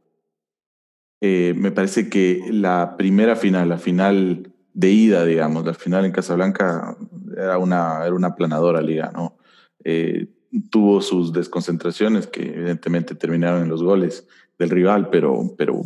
[1.20, 6.12] eh, me parece que la primera final, la final de ida, digamos, la final en
[6.12, 6.96] Casablanca
[7.36, 9.36] era una, era una planadora liga, ¿no?
[9.84, 10.28] Eh,
[10.70, 15.82] tuvo sus desconcentraciones que evidentemente terminaron en los goles del rival, pero, pero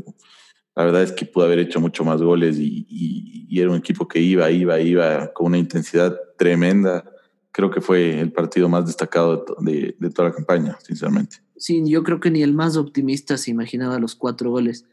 [0.76, 2.86] la verdad es que pudo haber hecho mucho más goles y,
[3.58, 7.10] era un equipo que iba, iba, iba con una intensidad tremenda.
[7.50, 11.38] Creo que fue el partido más destacado de, toda la campaña, sinceramente.
[11.56, 14.84] Sí, yo creo que ni el más optimista se imaginaba los cuatro goles.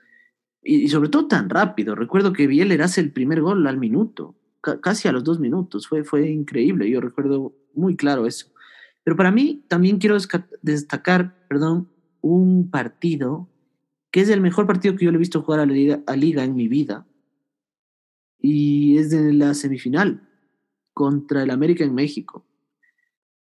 [0.62, 1.94] Y, sobre todo tan rápido.
[1.94, 5.90] Recuerdo que Bieler hace el primer gol al minuto, casi a los dos minutos.
[5.90, 6.90] Fue, fue increíble.
[6.90, 8.48] Yo recuerdo muy claro eso.
[9.04, 10.16] Pero para mí también quiero
[10.62, 11.90] destacar, perdón,
[12.22, 13.50] un partido
[14.14, 16.16] que es el mejor partido que yo le he visto jugar a la Liga, a
[16.16, 17.08] Liga en mi vida.
[18.40, 20.30] Y es de la semifinal
[20.94, 22.46] contra el América en México.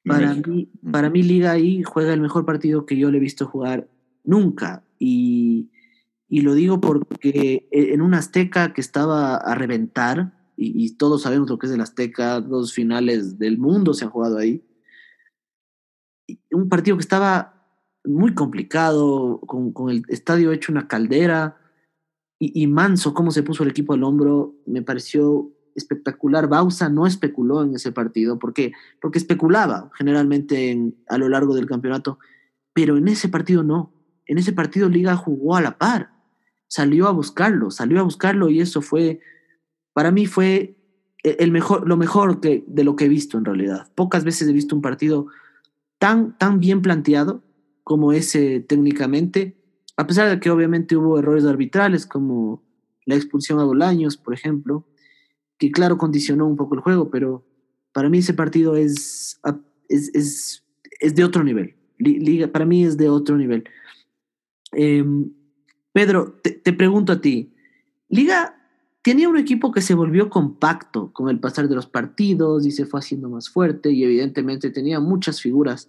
[0.05, 3.47] Para mí, para mí, Liga ahí juega el mejor partido que yo le he visto
[3.47, 3.89] jugar
[4.23, 4.85] nunca.
[4.97, 5.73] Y,
[6.29, 11.23] y lo digo porque e, en un Azteca que estaba a reventar, y, y, todos
[11.23, 14.63] sabemos lo que es el Azteca, dos finales del mundo se han jugado ahí.
[16.53, 17.60] Un partido que estaba
[18.05, 21.57] muy complicado, con, con, el estadio hecho una caldera.
[22.39, 26.49] Y, y, Manso, cómo se puso el equipo al hombro, me pareció espectacular.
[26.49, 31.67] Bausa no especuló en ese partido, porque, porque especulaba generalmente en, a lo largo del
[31.67, 32.19] campeonato,
[32.73, 33.93] pero en ese partido no.
[34.27, 36.13] En ese partido Liga jugó a la par,
[36.69, 39.21] salió a buscarlo, salió a buscarlo y eso fue,
[39.93, 40.77] para mí fue
[41.23, 43.91] el mejor, lo mejor que, de lo que he visto en realidad.
[43.95, 45.27] Pocas veces he visto un partido
[45.99, 47.43] tan, tan bien planteado
[47.85, 49.57] como ese técnicamente,
[49.97, 52.63] a pesar de que obviamente hubo errores arbitrales como
[53.07, 54.87] la expulsión a Bolaños, por ejemplo,
[55.59, 57.45] que claro condicionó un poco el juego, pero
[57.93, 59.41] para mí ese partido es,
[59.89, 60.65] es,
[61.01, 61.77] es, de otro nivel.
[61.99, 63.65] Liga, para mí es de otro nivel.
[64.73, 65.31] Em,
[65.93, 67.53] Pedro, te, te pregunto a ti,
[68.09, 68.57] Liga
[69.03, 72.87] tenía un equipo que se volvió compacto con el pasar de los partidos y se
[72.87, 75.89] fue haciendo más fuerte y evidentemente tenía muchas figuras.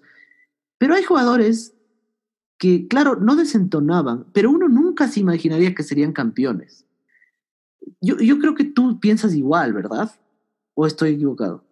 [0.78, 1.76] Pero hay jugadores
[2.62, 6.86] que, claro, no desentonaban, pero uno nunca se imaginaría que serían campeones.
[8.00, 10.12] Yo, yo creo que tú piensas igual, ¿verdad?
[10.76, 11.64] ¿O estoy equivocado?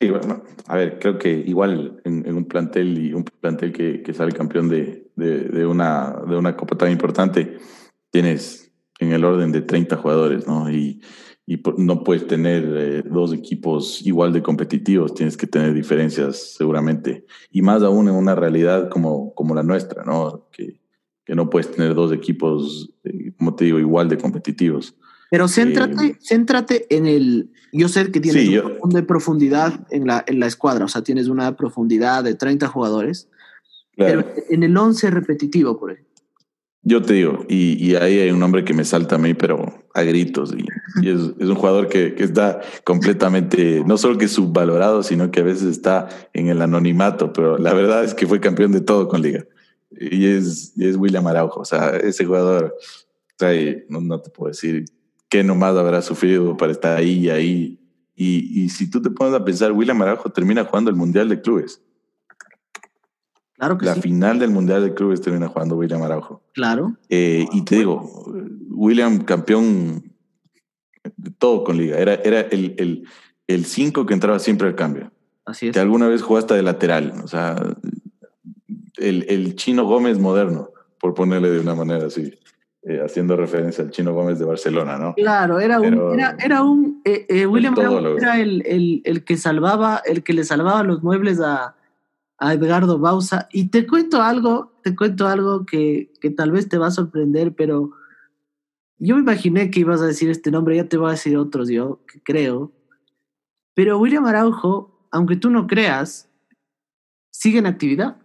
[0.00, 4.14] Sí, bueno, a ver, creo que igual en, un plantel y un plantel que, que
[4.14, 7.58] sale campeón de, de, una, de una copa tan importante,
[8.12, 10.70] tienes en el orden de 30 jugadores, ¿no?
[10.70, 11.02] Y,
[11.52, 17.26] y no puedes tener eh, dos equipos igual de competitivos, tienes que tener diferencias seguramente.
[17.50, 20.48] Y más aún en una realidad como, como la nuestra, ¿no?
[20.50, 20.80] Que,
[21.26, 24.96] que no puedes tener dos equipos, eh, como te digo, igual de competitivos.
[25.30, 27.50] Pero céntrate, eh, céntrate en el.
[27.70, 31.28] Yo sé que tienes sí, de profundidad en la, en la escuadra, o sea, tienes
[31.28, 33.28] una profundidad de 30 jugadores.
[33.94, 36.11] Pero en el 11 repetitivo, por ejemplo.
[36.84, 39.72] Yo te digo, y, y, ahí hay un hombre que me salta a mí, pero
[39.94, 40.52] a gritos.
[40.52, 45.44] Y, es, un jugador que, que, está completamente, no solo que subvalorado, sino que a
[45.44, 49.22] veces está en el anonimato, pero la verdad es que fue campeón de todo con
[49.22, 49.44] Liga.
[49.90, 51.60] Y es, y es William Araujo.
[51.60, 52.74] O sea, ese jugador,
[53.36, 54.86] trae, no, no, te puedo decir
[55.28, 57.78] qué nomás habrá sufrido para estar ahí y ahí.
[58.16, 61.40] Y, y si tú te pones a pensar, William Araujo termina jugando el Mundial de
[61.40, 61.80] Clubes.
[63.62, 64.00] Claro que la sí.
[64.00, 66.42] final del Mundial de Clubes termina jugando William Araujo.
[66.52, 66.96] Claro.
[67.08, 68.10] Eh, y te digo,
[68.70, 70.12] William campeón
[71.16, 71.96] de todo con liga.
[71.96, 73.06] Era, era el, el,
[73.46, 75.12] el cinco que entraba siempre al cambio.
[75.44, 75.74] Así es.
[75.74, 77.12] Que alguna vez jugó hasta de lateral.
[77.22, 77.54] O sea,
[78.96, 82.36] el, el chino Gómez moderno, por ponerle de una manera así.
[82.82, 85.14] Eh, haciendo referencia al Chino Gómez de Barcelona, ¿no?
[85.14, 89.36] Claro, era Pero, un, era, era un eh, William Araujo era el, el, el, que
[89.36, 91.76] salvaba, el que le salvaba los muebles a,
[92.42, 93.48] a Edgardo Bausa.
[93.52, 97.54] Y te cuento algo, te cuento algo que, que, tal vez te va a sorprender,
[97.54, 97.92] pero
[98.98, 101.68] yo me imaginé que ibas a decir este nombre, ya te voy a decir otros
[101.68, 102.72] yo, que creo.
[103.74, 106.28] Pero William Araujo, aunque tú no creas,
[107.30, 108.16] sigue en actividad.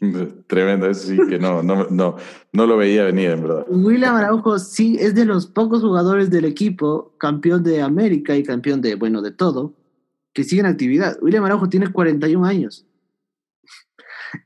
[0.48, 2.16] Tremendo, eso sí que no, no, no,
[2.52, 3.66] no lo veía venir, en verdad.
[3.68, 8.80] William Araujo sí es de los pocos jugadores del equipo, campeón de América y campeón
[8.80, 9.74] de, bueno, de todo,
[10.34, 11.16] que sigue en actividad.
[11.22, 12.86] William Araujo tiene 41 años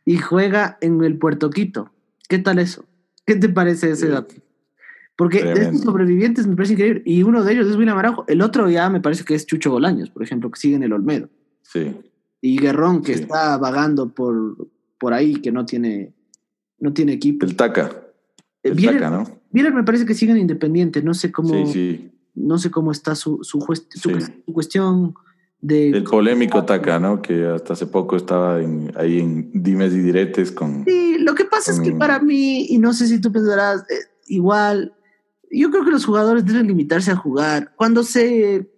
[0.04, 1.90] y juega en el Puerto Quito.
[2.28, 2.84] ¿Qué tal eso?
[3.26, 4.34] ¿Qué te parece ese dato?
[5.16, 7.02] Porque de estos sobrevivientes me parece increíble.
[7.04, 8.24] Y uno de ellos es William Araujo.
[8.28, 10.92] El otro ya me parece que es Chucho Bolaños, por ejemplo, que sigue en el
[10.92, 11.28] Olmedo.
[11.62, 11.96] Sí.
[12.40, 13.22] Y Guerrón, que sí.
[13.22, 16.12] está vagando por, por ahí, que no tiene,
[16.78, 17.46] no tiene equipo.
[17.46, 17.90] El Taca.
[18.62, 19.40] El Bieler, Taca, ¿no?
[19.50, 21.02] Bieler me parece que sigue en Independiente.
[21.02, 22.10] No sé cómo, sí, sí.
[22.34, 25.14] No sé cómo está su, su, su, su cuestión
[25.60, 25.90] de...
[25.90, 27.20] El polémico Taca, ¿no?
[27.22, 30.84] Que hasta hace poco estaba en, ahí en dimes y diretes con...
[30.84, 31.82] Sí, lo que pasa con...
[31.82, 33.94] es que para mí, y no sé si tú pensarás, eh,
[34.26, 34.94] igual,
[35.50, 37.72] yo creo que los jugadores deben limitarse a jugar.
[37.76, 38.70] Cuando se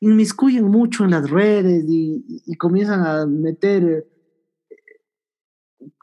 [0.00, 4.06] inmiscuyen mucho en las redes y, y comienzan a meter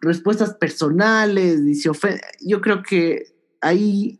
[0.01, 3.23] respuestas personales y se ofenden, yo creo que
[3.61, 4.19] ahí,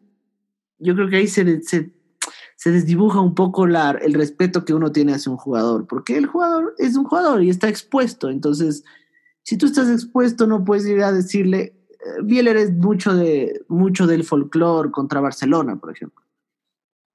[0.80, 1.92] yo creo que ahí se, se
[2.64, 6.28] se desdibuja un poco la, el respeto que uno tiene hacia un jugador, porque el
[6.28, 8.30] jugador es un jugador y está expuesto.
[8.30, 8.86] Entonces,
[9.42, 11.76] si tú estás expuesto, no puedes ir a decirle,
[12.24, 16.24] Bieler es mucho, de, mucho del folclore contra Barcelona, por ejemplo.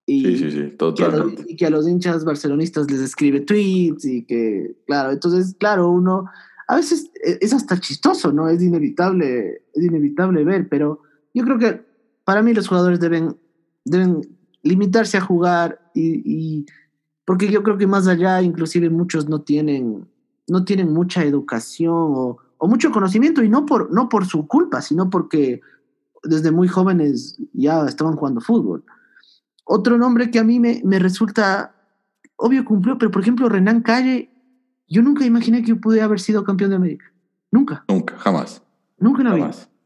[0.04, 1.46] Y, sí, sí, sí, totalmente.
[1.46, 5.88] Que y que a los hinchas barcelonistas les escribe tweets y que, claro, entonces, claro,
[5.88, 6.26] uno,
[6.66, 8.50] a veces es hasta chistoso, ¿no?
[8.50, 11.00] Es inevitable, es inevitable ver, pero
[11.32, 11.86] yo creo que
[12.24, 13.34] para mí los jugadores deben,
[13.86, 16.66] deben limitarse a jugar y, y,
[17.24, 20.08] porque yo creo que más allá inclusive muchos no tienen
[20.48, 24.82] no tienen mucha educación o, o, mucho conocimiento y no por no por su culpa
[24.82, 25.60] sino porque
[26.22, 28.84] desde muy jóvenes ya estaban jugando fútbol.
[29.64, 31.74] Otro nombre que a mí me, me resulta
[32.36, 34.30] obvio cumplió pero por ejemplo Renan Calle
[34.88, 37.12] yo nunca imaginé que yo pudiera haber sido campeón de América.
[37.50, 37.84] Nunca.
[37.88, 38.62] Nunca jamás.
[38.98, 39.56] Nunca en la jamás.
[39.58, 39.77] vida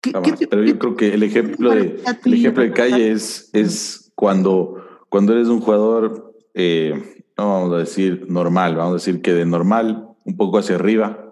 [0.00, 4.12] ¿Qué, ¿qué, Pero yo creo que el ejemplo de, el ejemplo de calle es, es
[4.14, 4.76] cuando,
[5.08, 9.44] cuando eres un jugador, eh, no vamos a decir normal, vamos a decir que de
[9.46, 11.24] normal, un poco hacia arriba,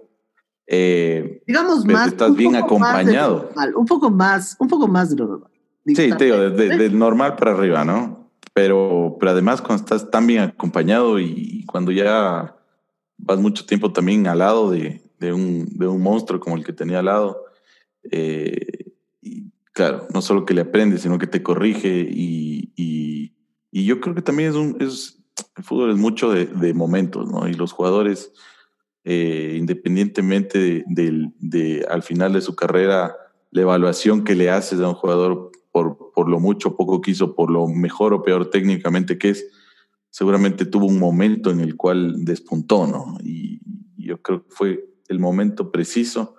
[0.68, 2.08] Eh, Digamos más.
[2.08, 3.50] Estás bien acompañado.
[3.76, 5.50] un poco más, un poco más de lo normal.
[5.86, 8.30] Sí, te digo, de, normal para arriba, ¿no?
[8.52, 12.56] Pero, pero además cuando estás tan bien acompañado y, cuando ya
[13.18, 16.72] vas mucho tiempo también al lado de, de, un, de un monstruo como el que
[16.72, 17.45] tenía al lado,
[18.10, 23.32] eh, y claro, no solo que le aprendes, sino que te corrige y, y,
[23.70, 25.16] y yo creo que también es un, es,
[25.62, 27.48] fútbol es mucho de, momentos, ¿no?
[27.48, 28.32] Y los jugadores,
[29.04, 33.16] eh, independientemente de, al final de su carrera,
[33.50, 37.12] la evaluación que le haces a un jugador por, por lo mucho o poco que
[37.12, 39.46] hizo, por lo mejor o peor técnicamente que es,
[40.10, 43.18] seguramente tuvo un momento en el cual despuntó, ¿no?
[43.22, 43.60] Y,
[43.98, 46.36] yo creo que fue el momento preciso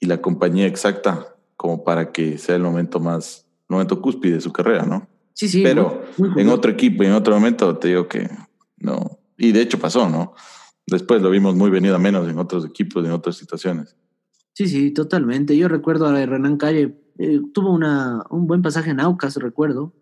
[0.00, 4.40] y la compañía exacta como para que sea el momento más, el momento cúspide de
[4.40, 5.08] su carrera, ¿no?
[5.32, 5.62] Sí, sí.
[5.62, 6.04] Pero
[6.36, 8.30] en otro equipo y en otro momento te digo que
[8.78, 9.18] no.
[9.36, 10.34] Y de hecho pasó, ¿no?
[10.86, 13.96] Después lo vimos muy venido a menos en otros equipos, en otras situaciones.
[14.52, 15.56] Sí, sí, totalmente.
[15.56, 19.92] Yo recuerdo a Renan Calle, eh, tuvo una, un buen pasaje en Aucas, recuerdo.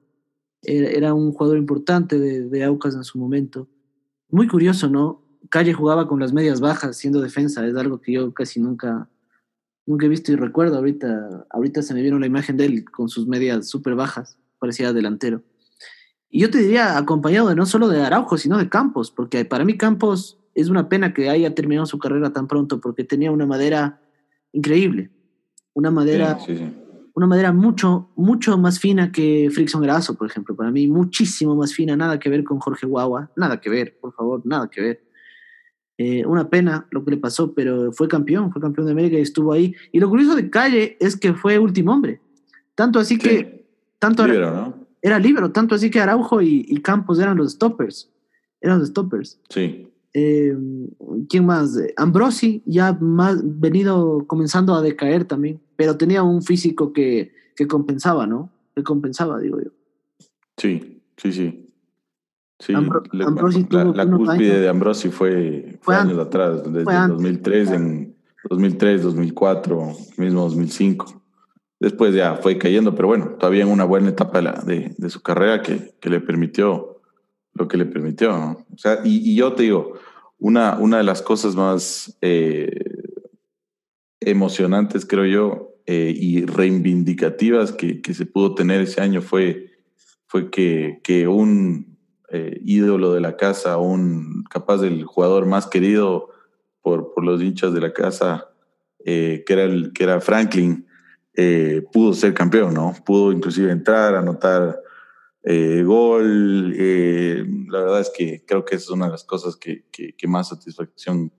[0.65, 3.69] Era, un jugador importante de, de, Aucas en su momento.
[4.29, 5.25] Muy curioso, ¿no?
[5.49, 9.09] Calle jugaba con las medias bajas siendo defensa, es algo que yo casi nunca,
[9.87, 10.77] nunca he visto y recuerdo.
[10.77, 14.93] Ahorita, ahorita se me vieron la imagen de él con sus medias súper bajas, parecía
[14.93, 15.43] delantero.
[16.31, 19.65] Y yo te diría acompañado de no solo de Araujo, sino de Campos, porque para
[19.65, 23.47] mí Campos es una pena que haya terminado su carrera tan pronto, porque tenía una
[23.47, 24.01] madera
[24.53, 25.11] increíble,
[25.75, 26.39] una madera,
[27.15, 30.57] una madera mucho, mucho más fina que Frickson Erazo, por ejemplo.
[30.57, 34.15] Para mí, muchísimo más fina, nada que ver con Jorge Guagua, nada que ver, por
[34.15, 35.12] favor, nada que ver.
[35.99, 39.23] Eh, una pena lo que le pasó, pero fue campeón, fue campeón de América y
[39.23, 39.75] estuvo ahí.
[39.93, 42.21] Y lo curioso de Calle es que fue último hombre.
[42.75, 43.67] Tanto así que.
[43.99, 44.87] Tanto ¿no?
[45.01, 48.11] Era libro, tanto así que Araujo y, y Campos eran los stoppers.
[48.61, 49.41] Eran los stoppers.
[49.49, 49.89] Sí.
[50.15, 50.57] Eh,
[51.29, 51.79] ¿Quién más?
[51.97, 58.27] Ambrosi, ya más venido comenzando a decaer también, pero tenía un físico que, que compensaba,
[58.27, 58.51] ¿no?
[58.75, 59.71] Que compensaba, digo yo.
[60.57, 61.62] Sí, sí, sí.
[62.63, 68.17] Sí, Ambrosi la, la, cúspide de Ambrosi fue, fue, años atrás, desde 2003, en
[68.49, 71.21] 2003, 2004, mismo 2005.
[71.81, 75.11] Después ya fue cayendo, pero bueno, todavía en una buena etapa de, la, de, de
[75.11, 77.01] su carrera que, que le permitió
[77.55, 78.31] lo que le permitió.
[78.31, 78.65] ¿no?
[78.73, 79.95] O sea, y, y, yo te digo,
[80.39, 82.71] una, una de las cosas más eh,
[84.21, 89.73] emocionantes, creo yo, eh, y reivindicativas que, que, se pudo tener ese año fue,
[90.29, 91.92] fue que, que un
[92.33, 96.31] eh, ídolo de la casa, un capaz del jugador más querido
[96.81, 98.49] por, los hinchas de la casa,
[99.05, 100.87] que, era el, que era Franklin,
[101.93, 102.95] pudo ser campeón, ¿no?
[103.05, 104.83] Pudo inclusive entrar, anotar
[105.43, 106.75] eh, gol.
[106.77, 110.49] Eh, la verdad es que creo que es una de las cosas que, que, más
[110.49, 111.33] satisfacción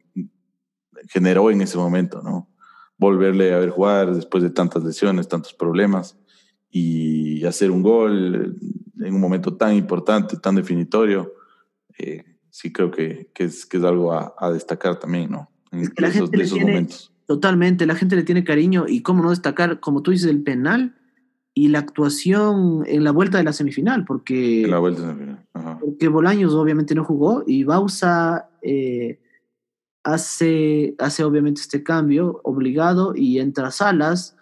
[1.09, 2.49] generó en ese momento, ¿no?
[2.97, 6.17] Volverle a ver jugar después de tantas lesiones, tantos problemas
[6.69, 8.55] y hacer un gol
[8.99, 11.33] en un momento tan importante, tan definitorio,
[11.97, 15.49] eh, sí creo que, que, es, que es algo a, a destacar también, ¿no?
[15.71, 17.11] En esos, de esos momentos.
[17.25, 20.95] Totalmente, la gente le tiene cariño y cómo no destacar, como tú dices, el penal
[21.53, 25.13] y la actuación en la vuelta de la semifinal, porque, en la vuelta de la
[25.13, 25.77] semifinal.
[25.79, 29.19] porque Bolaños obviamente no jugó y Bausa eh,
[30.03, 34.35] hace, hace obviamente este cambio obligado y entra Salas,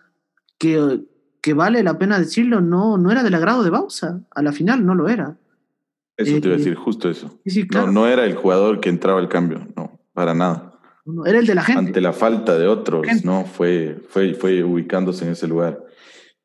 [0.57, 1.01] que,
[1.41, 4.85] que vale la pena decirlo, no, no era del agrado de Bausa, a la final
[4.85, 5.37] no lo era.
[6.17, 7.39] Eso te iba a decir, justo eso.
[7.71, 10.79] no, no era el jugador que entraba al cambio, no, para nada.
[11.25, 11.79] era el de la gente.
[11.87, 13.45] Ante la falta de otros, ¿no?
[13.45, 15.83] Fue, fue, fue ubicándose en ese lugar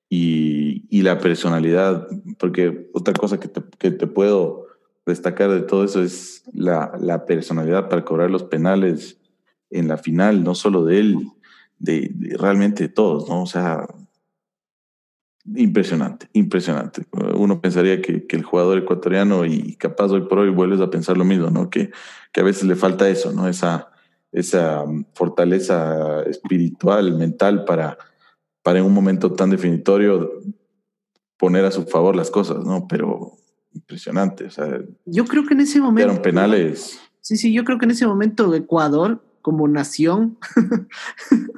[0.08, 2.06] y, y, la personalidad,
[2.38, 4.66] porque otra cosa que te, que te, puedo
[5.04, 9.18] destacar de todo eso es la, la, personalidad para cobrar los penales
[9.70, 11.28] en la final, no solo de él,
[11.78, 13.42] de, realmente de todos, ¿no?
[13.42, 13.88] O sea,
[15.54, 17.04] impresionante, impresionante.
[17.34, 21.16] Uno pensaría que, que, el jugador ecuatoriano y capaz hoy por hoy vuelves a pensar
[21.16, 21.70] lo mismo, ¿no?
[21.70, 21.90] Que,
[22.32, 23.48] que a veces le falta eso, ¿no?
[23.48, 23.90] Esa,
[24.32, 24.84] esa
[25.14, 27.96] fortaleza espiritual, mental para
[28.66, 30.42] para en un momento tan definitorio
[31.36, 32.88] poner a su favor las cosas, ¿no?
[32.88, 33.36] Pero
[33.72, 34.80] impresionante, o sea.
[35.04, 36.10] Yo creo que en ese momento.
[36.10, 36.98] Eran penales.
[37.20, 40.36] Sí, sí, yo creo que en ese momento Ecuador, como nación,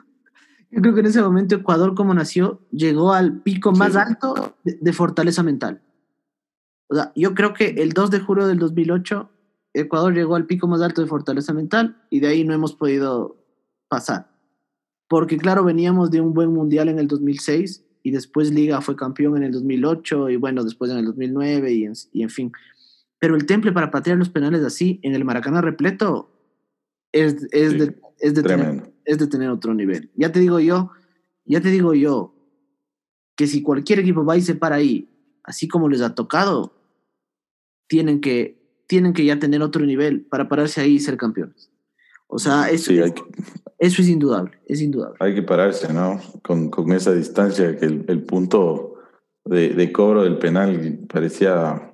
[0.70, 4.78] yo creo que en ese momento Ecuador, como nació, llegó al pico más alto de,
[4.80, 5.82] de, fortaleza mental.
[6.88, 9.30] O sea, yo creo que el 2 de julio del 2008,
[9.74, 13.36] Ecuador llegó al pico más alto de fortaleza mental y de ahí no hemos podido
[13.88, 14.30] pasar.
[15.08, 19.36] Porque claro, veníamos de un buen mundial en el 2006 y después Liga fue campeón
[19.38, 22.52] en el 2008 y bueno, después en el 2009 y en, y en fin.
[23.18, 26.30] Pero el temple para patear los penales así en el Maracaná repleto
[27.12, 30.10] es, es, de, es, de, tener, es de tener otro nivel.
[30.14, 30.90] Ya te digo yo,
[31.46, 32.34] ya te digo yo,
[33.36, 35.08] que si cualquier equipo va y se para ahí,
[35.44, 36.74] así como les ha tocado,
[37.86, 41.70] tienen que, tienen que ya tener otro nivel para pararse ahí y ser campeones.
[42.26, 42.92] O sea, eso,
[43.78, 45.16] eso es indudable, es indudable.
[45.20, 46.20] Hay que pararse, ¿no?
[46.42, 48.96] Con, con esa distancia, que el, el punto
[49.46, 51.87] de, de, cobro del penal parecía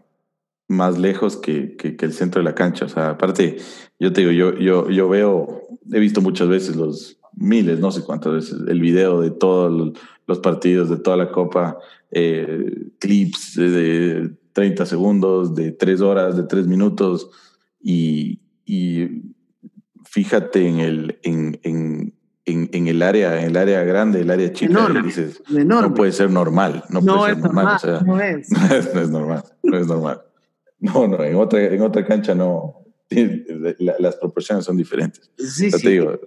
[0.69, 2.87] más lejos que, que, que, el centro de la cancha.
[2.87, 3.59] O sea, aparte,
[3.99, 5.63] yo te digo, yo, yo, yo veo,
[5.93, 9.93] he visto muchas veces los miles, no sé cuántas veces, el video de todos
[10.27, 11.79] los partidos, de toda la copa,
[12.11, 17.31] eh, clips de 30 segundos, de 3 horas, de 3 minutos,
[17.81, 19.23] y, y
[20.05, 22.15] fíjate en el, en, en,
[22.47, 25.89] en, el área, en el área grande, el área chica, enorme, dices, enorme.
[25.89, 28.51] no puede ser normal, no, no puede ser normal, normal, o sea, no, es.
[28.51, 28.95] no, es.
[28.95, 30.23] no es normal, no es normal.
[30.93, 32.85] No, no, en otra, en otra cancha no,
[33.79, 35.31] las proporciones son diferentes.
[35.39, 35.83] Sí, sí.
[35.83, 36.21] Te digo,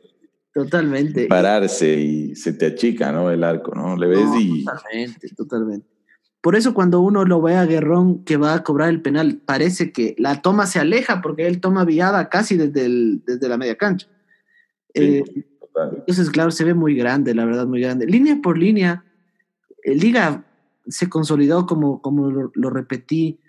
[0.52, 1.28] totalmente.
[1.28, 3.30] Pararse y se te achica, ¿no?
[3.30, 3.96] El arco, ¿no?
[3.96, 4.66] Le ves no, y...
[4.66, 5.88] Totalmente, totalmente.
[6.42, 9.92] Por eso cuando uno lo ve a Guerrón que va a cobrar el penal, parece
[9.92, 13.76] que la toma se aleja porque él toma viada casi desde, el, desde la media
[13.76, 14.08] cancha.
[14.96, 15.24] Sí, eh,
[16.00, 18.08] entonces, claro, se ve muy grande, la verdad, muy grande.
[18.08, 19.04] Línea por línea,
[19.84, 20.46] el Liga
[20.88, 23.40] se consolidó como, como lo, lo repetí.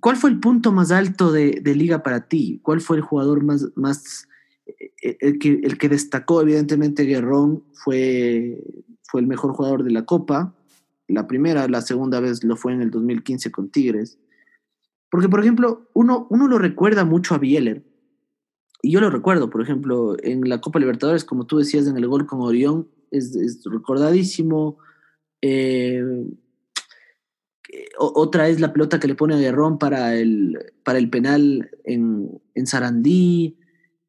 [0.00, 2.60] ¿Cuál fue el punto más alto de, de, Liga para ti?
[2.62, 4.26] ¿Cuál fue el jugador más, más
[4.66, 6.40] eh, el que, el que destacó?
[6.40, 8.64] Evidentemente, Guerrón fue,
[9.02, 10.54] fue el mejor jugador de la Copa
[11.08, 14.18] la primera, la segunda vez lo fue en el 2015 con Tigres.
[15.10, 17.84] Porque, por ejemplo, uno, uno lo recuerda mucho a Bieler.
[18.82, 22.06] Y yo lo recuerdo, por ejemplo, en la Copa Libertadores, como tú decías en el
[22.06, 24.78] gol con Orión, es, es recordadísimo.
[25.40, 26.02] Eh,
[27.98, 32.40] otra es la pelota que le pone a Guerrón para el, para el penal en,
[32.54, 33.56] en Sarandí.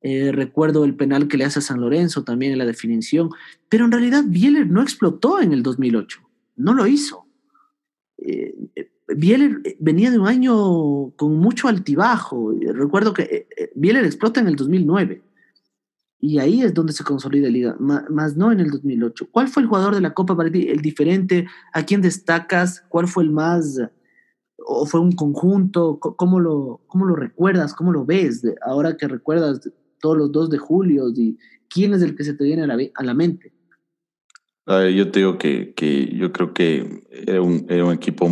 [0.01, 3.29] Eh, recuerdo el penal que le hace a San Lorenzo también en la definición.
[3.69, 7.25] Pero en realidad Bieler no explotó en el 2008 no lo hizo.
[8.17, 12.53] Eh, eh, Bieler eh, venía de un año con mucho altibajo.
[12.73, 15.21] Recuerdo que Bieler explota en el 2009
[16.25, 19.27] y ahí es donde se consolida la liga, más, no en el 2008.
[19.31, 21.45] ¿Cuál fue el jugador de la Copa para ti, el diferente?
[21.71, 22.83] ¿A quién destacas?
[22.89, 23.79] ¿Cuál fue el más?
[24.57, 25.99] ¿O fue un conjunto?
[25.99, 27.75] ¿Cómo lo, cómo lo recuerdas?
[27.75, 28.41] ¿Cómo lo ves?
[28.65, 29.69] ahora que recuerdas
[30.01, 31.37] todos los 2 de julio, y
[31.69, 33.53] ¿quién es el que se te viene a la, a la mente?
[34.67, 38.27] yo te digo que, que yo creo que era un, era un equipo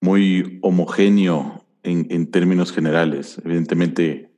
[0.00, 3.38] muy homogéneo en, en, términos generales.
[3.44, 4.29] Evidentemente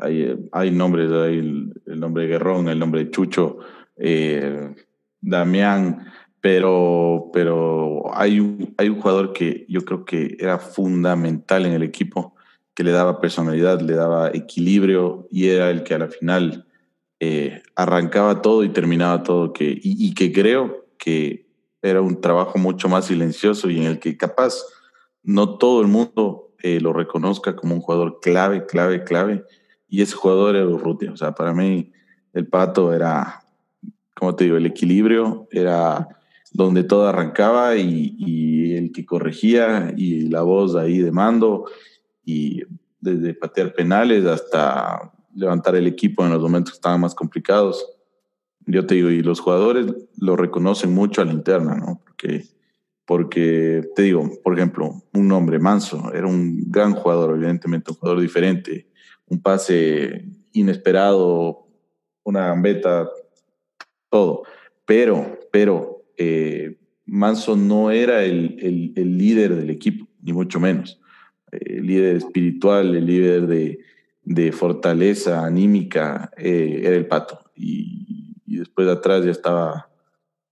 [0.00, 3.58] hay, hay nombres, hay el, el, nombre de Guerrón, el nombre de Chucho,
[3.96, 4.74] eh,
[5.20, 6.06] Damián,
[6.40, 11.82] pero, pero hay, un, hay un jugador que yo creo que era fundamental en el
[11.82, 12.34] equipo,
[12.74, 16.66] que le daba personalidad, le daba equilibrio y era el que a la final
[17.18, 21.46] eh, arrancaba todo y terminaba todo, que, y, y, que creo que
[21.82, 24.54] era un trabajo mucho más silencioso y en el que capaz
[25.22, 29.44] no todo el mundo eh, lo reconozca como un jugador clave, clave, clave,
[29.90, 31.12] y ese jugador era Urrutia.
[31.12, 31.92] O sea, para mí
[32.32, 33.42] el Pato era,
[34.14, 36.08] como te digo, el equilibrio, era
[36.52, 41.66] donde todo arrancaba y, el que corregía y la voz ahí de mando
[42.24, 42.62] y
[43.00, 47.84] desde patear penales hasta levantar el equipo en los momentos que estaban más complicados.
[48.66, 49.86] Yo te digo, y los jugadores
[50.18, 52.00] lo reconocen mucho a la interna, ¿no?
[52.04, 52.46] Porque,
[53.04, 58.20] porque te digo, por ejemplo, un nombre, Manso, era un gran jugador, evidentemente, un jugador
[58.20, 58.89] diferente,
[59.30, 61.66] un pase inesperado,
[62.22, 63.08] una gambeta,
[64.10, 64.42] todo.
[64.84, 66.76] Pero, pero, eh,
[67.06, 71.00] Manso no era el, el, el, líder del equipo, ni mucho menos.
[71.50, 73.80] El líder espiritual, el líder de,
[74.22, 77.50] de fortaleza anímica eh, era el pato.
[77.54, 79.88] Y, después de atrás ya estaba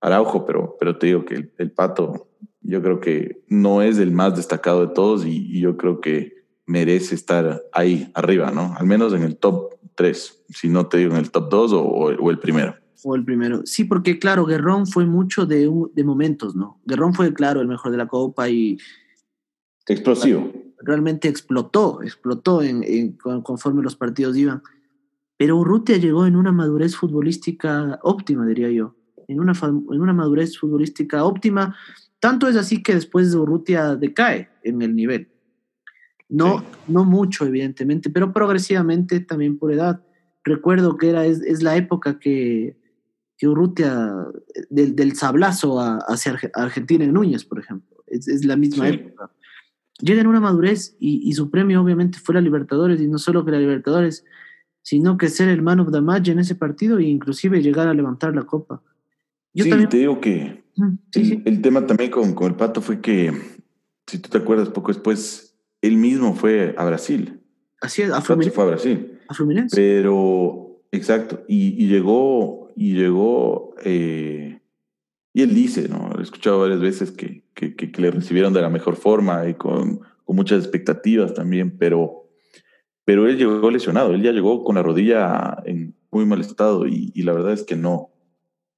[0.00, 2.28] Araujo, pero, pero te digo que el, pato
[2.60, 6.37] yo creo que no es el más destacado de todos y, yo creo que
[6.68, 8.74] merece estar ahí arriba, ¿no?
[8.78, 11.82] Al menos en el top 3, si no te digo en el top 2 o,
[11.82, 12.76] o el primero.
[13.02, 13.62] O el primero.
[13.64, 16.80] Sí, porque claro, Guerrón fue mucho de, de momentos, ¿no?
[16.84, 18.78] Guerrón fue, claro, el mejor de la Copa y...
[19.86, 23.12] Explosivo realmente explotó, explotó en, en,
[23.42, 24.62] conforme los partidos iban.
[25.36, 28.96] Pero Urrutia llegó en una madurez futbolística óptima, diría yo,
[29.28, 31.76] en una, en una madurez futbolística óptima.
[32.18, 35.28] Tanto es así que después de Urrutia decae en el nivel.
[36.28, 36.64] No, sí.
[36.88, 40.02] no mucho, evidentemente, pero progresivamente también por edad.
[40.44, 42.76] Recuerdo que era, es, es la época que,
[43.36, 44.14] que Urrutia,
[44.70, 48.04] del, del sablazo a, hacia Argentina en Núñez, por ejemplo.
[48.06, 48.94] Es, es la misma sí.
[48.94, 49.30] época
[50.00, 53.44] llega en una madurez y, y, su premio obviamente fue la Libertadores y no solo
[53.44, 54.24] que la Libertadores,
[54.82, 57.94] sino que ser el man of the match en ese partido e inclusive llegar a
[57.94, 58.82] levantar la copa.
[59.52, 60.64] Yo sí, te digo que
[61.14, 63.32] el, tema también con, con el Pato fue que,
[64.06, 65.47] si tú te acuerdas, poco después,
[65.82, 67.40] él mismo fue a Brasil.
[67.80, 68.54] Así es, a Fluminense.
[68.54, 69.18] fue a Brasil.
[69.28, 69.76] A Fluminense.
[69.76, 74.60] Pero, exacto, y, y llegó, y llegó, eh,
[75.32, 76.10] y él dice, ¿no?
[76.18, 80.00] He escuchado varias veces que, que, que, le recibieron de la mejor forma y con,
[80.24, 82.28] con muchas expectativas también, pero
[83.08, 87.10] pero él llegó lesionado, él ya llegó con la rodilla en muy mal estado y,
[87.14, 88.10] y la verdad es que no,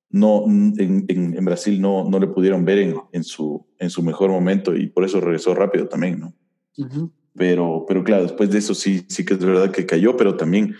[0.08, 4.30] no en, en, Brasil no, no le pudieron ver en, en, su, en su mejor
[4.30, 6.34] momento y por eso regresó rápido también, ¿no?
[7.34, 10.74] Pero, pero claro, después de eso sí, sí que es verdad que cayó, pero también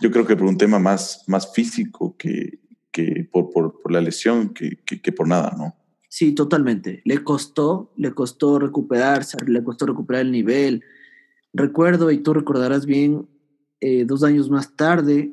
[0.00, 4.00] yo creo que por un tema más, más físico que, que por, por, por la
[4.00, 5.74] lesión que, que, que por nada, ¿no?
[6.08, 7.02] Sí, totalmente.
[7.04, 10.84] Le costó, le costó recuperarse, le costó recuperar el nivel,
[11.54, 13.28] Recuerdo, y tú recordarás bien,
[13.80, 15.32] eh, dos años más tarde,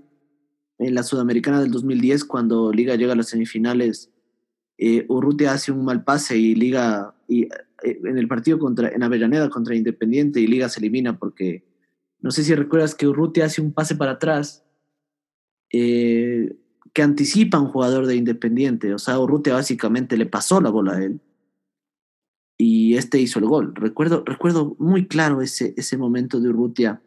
[0.77, 4.11] en la Sudamericana del 2010, cuando Liga llega a las semifinales,
[4.77, 7.49] eh, Urrutia hace un mal pase y Liga, y,
[7.83, 11.65] en el partido contra, en Avellaneda contra Independiente, y Liga se elimina porque,
[12.19, 14.63] no sé si recuerdas que Urrutia hace un pase para atrás
[16.93, 18.93] que anticipa a un jugador de Independiente.
[18.93, 21.21] O sea, Urrutia básicamente le pasó la bola a él
[22.57, 23.73] y este hizo el gol.
[23.73, 27.01] Recuerdo, recuerdo muy claro ese, ese momento de Urrutia.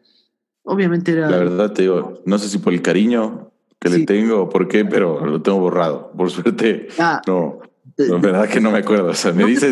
[0.63, 1.29] Obviamente era...
[1.29, 4.67] La verdad te digo, no sé si por el cariño que le tengo o por
[4.67, 6.11] qué, pero lo tengo borrado.
[6.11, 7.59] Por suerte, ah, no,
[7.97, 9.09] la verdad que no me acuerdo.
[9.09, 9.71] O sea, me dice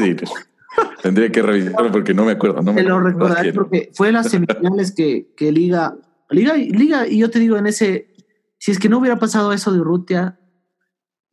[1.01, 2.61] Tendría que revisarlo porque no me acuerdo.
[2.61, 5.97] No te lo recordaré porque fue las semifinales que, que Liga,
[6.29, 8.07] Liga, Liga, y yo te digo, en ese,
[8.57, 10.39] si es que no hubiera pasado eso de Urrutia,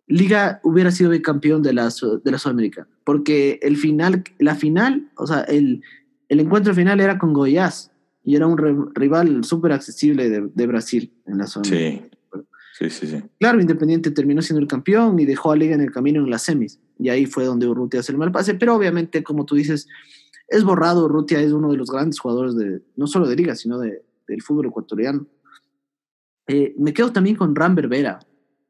[0.06, 1.88] Liga hubiera sido bicampeón de la,
[2.24, 5.82] de la Sudamericana, porque el final, la final, o sea, el,
[6.28, 7.92] el encuentro final era con Goiás
[8.24, 12.08] y era un rival súper accesible de, de, Brasil en la Sudamericana.
[12.78, 12.90] Sí.
[12.90, 16.20] sí, sí, Claro, Independiente terminó siendo el campeón y dejó a Liga en el camino
[16.20, 19.46] en las semis, y ahí fue donde Urrutia hace el mal pase, pero obviamente, como
[19.46, 19.88] tú dices,
[20.48, 23.78] es borrado, Urrutia es uno de los grandes jugadores de, no solo de Liga, sino
[23.78, 25.26] de, del fútbol ecuatoriano.
[26.46, 28.20] Eh, me quedo también con Rambert Vera,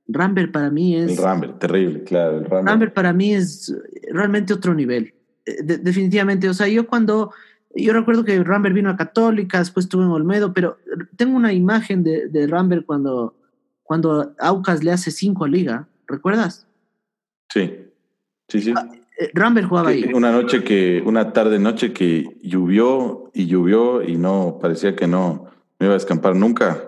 [0.07, 1.13] Rambert para mí es...
[1.13, 2.39] El Rambert, terrible, claro.
[2.39, 2.95] El Rambert.
[2.95, 3.75] para mí es
[4.13, 5.15] realmente otro nivel.
[5.47, 7.33] Eh, definitivamente, o sea, yo cuando...
[7.73, 10.79] Yo recuerdo que Rambert vino a Católica, después estuvo en Olmedo, pero
[11.17, 13.37] tengo una imagen de, de Rambert cuando,
[13.85, 16.67] cuando Aucas le hace cinco a Liga, ¿recuerdas?
[17.49, 17.90] Sí,
[18.51, 18.75] sí, sí.
[18.77, 18.87] Ah,
[19.19, 20.11] eh, Rambert jugaba ahí.
[20.15, 25.47] Una noche que, una tarde noche que llovió y llovió y no, parecía que no,
[25.79, 26.87] no iba a escampar nunca.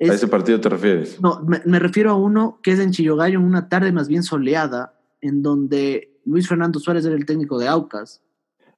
[0.00, 1.20] ¿A ese partido te refieres?
[1.20, 4.98] No, me, refiero a uno que es en Chillogallo, en una tarde más bien soleada,
[5.20, 8.20] en donde Luis Fernando Suárez era el técnico de Aucas.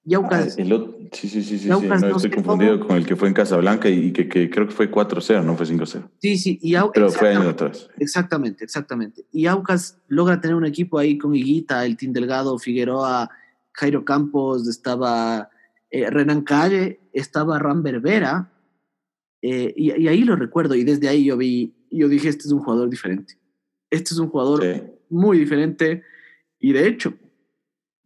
[0.08, 0.54] Y Aucas.
[0.54, 0.64] sí,
[1.12, 4.28] sí, sí, sí, sí, no, estoy confundido con el que fue en Casablanca y que,
[4.28, 6.08] que creo que fue 4-0, no fue 5-0.
[6.22, 7.88] Sí, sí, y Pero fue años atrás.
[7.98, 9.26] Exactamente, exactamente.
[9.32, 13.28] Y Aucas logra tener un equipo ahí con Higuita, el Team Delgado, Figueroa,
[13.72, 15.50] Jairo Campos, estaba
[15.90, 18.52] eh, Renan Calle, estaba Ram Berbera,
[19.42, 22.60] eh, y, ahí lo recuerdo y desde ahí yo vi, yo dije, este es un
[22.60, 23.34] jugador diferente.
[23.90, 24.64] Este es un jugador
[25.10, 26.04] muy diferente
[26.60, 27.14] y de hecho,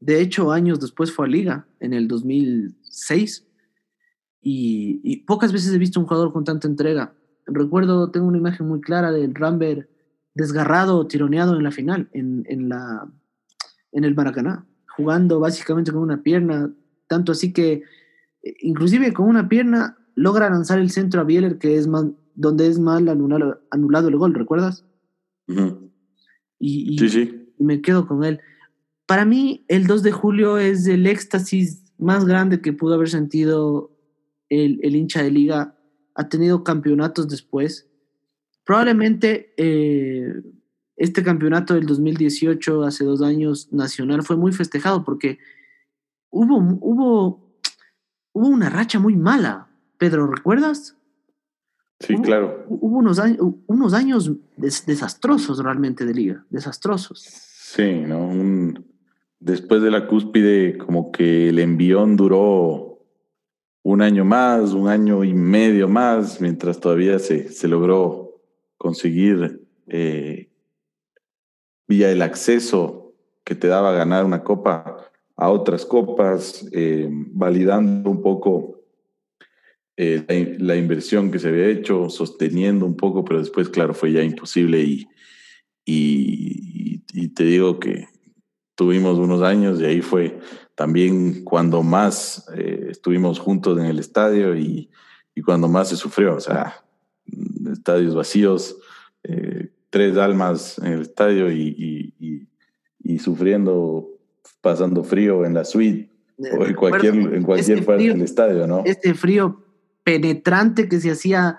[0.01, 3.47] de hecho años después fue a Liga en el 2006
[4.43, 7.15] y, y pocas veces he visto un jugador con tanta entrega.
[7.47, 9.89] Recuerdo, tengo una imagen muy clara del Rambert
[10.35, 13.11] desgarrado, tironeado en la final, en, en, la,
[13.93, 16.73] en el Maracaná, jugando básicamente con una pierna,
[17.09, 17.83] tanto así que
[18.43, 22.67] eh, inclusive con una pierna logra lanzar el centro a Bieler, que es más, donde
[22.67, 24.87] es mal anulado, anulado el gol, ¿recuerdas?
[26.59, 27.53] y, sí, sí.
[27.59, 28.41] me quedo con él.
[29.11, 33.91] Para mí, el 2 de julio es el éxtasis más grande que pudo haber sentido
[34.49, 35.77] el, el hincha de liga.
[36.15, 37.91] Ha tenido campeonatos después.
[38.63, 40.33] Probablemente eh,
[40.95, 45.41] este campeonato del 2018, hace dos años, nacional, fue muy festejado porque
[46.31, 47.59] hubo, hubo,
[48.33, 50.97] hubo una racha muy mala Pedro, ¿recuerdas?
[51.99, 52.65] Sí, claro.
[52.69, 57.49] Hubo unos años, unos años desastrosos realmente de liga, desastrosos.
[57.71, 58.80] Sí, ¿no?
[59.41, 62.99] Después de la cúspide, como que el envión duró
[63.83, 68.41] un año más, un año y medio más, mientras todavía se, se logró
[68.77, 70.49] conseguir eh,
[71.89, 73.15] vía el acceso
[73.45, 78.83] que te daba ganar una copa a otras copas, eh, validando un poco
[79.97, 84.23] eh, la, inversión que se había hecho, sosteniendo un poco, pero después, claro, fue ya
[84.23, 85.09] imposible y,
[85.85, 88.07] y, te digo que
[88.81, 90.41] tuvimos unos años y ahí fue
[90.75, 94.89] también cuando más eh, estuvimos juntos en el estadio y,
[95.35, 96.37] y, cuando más se sufrió.
[96.37, 96.83] O sea,
[97.71, 98.79] estadios vacíos,
[99.23, 102.15] eh, tres almas en el estadio y,
[103.05, 104.09] y, sufriendo,
[104.63, 106.09] pasando frío en la suite
[106.39, 108.83] o en cualquier, en cualquier parte del estadio, ¿no?
[108.87, 109.63] Este frío
[110.05, 111.59] penetrante que se hacía,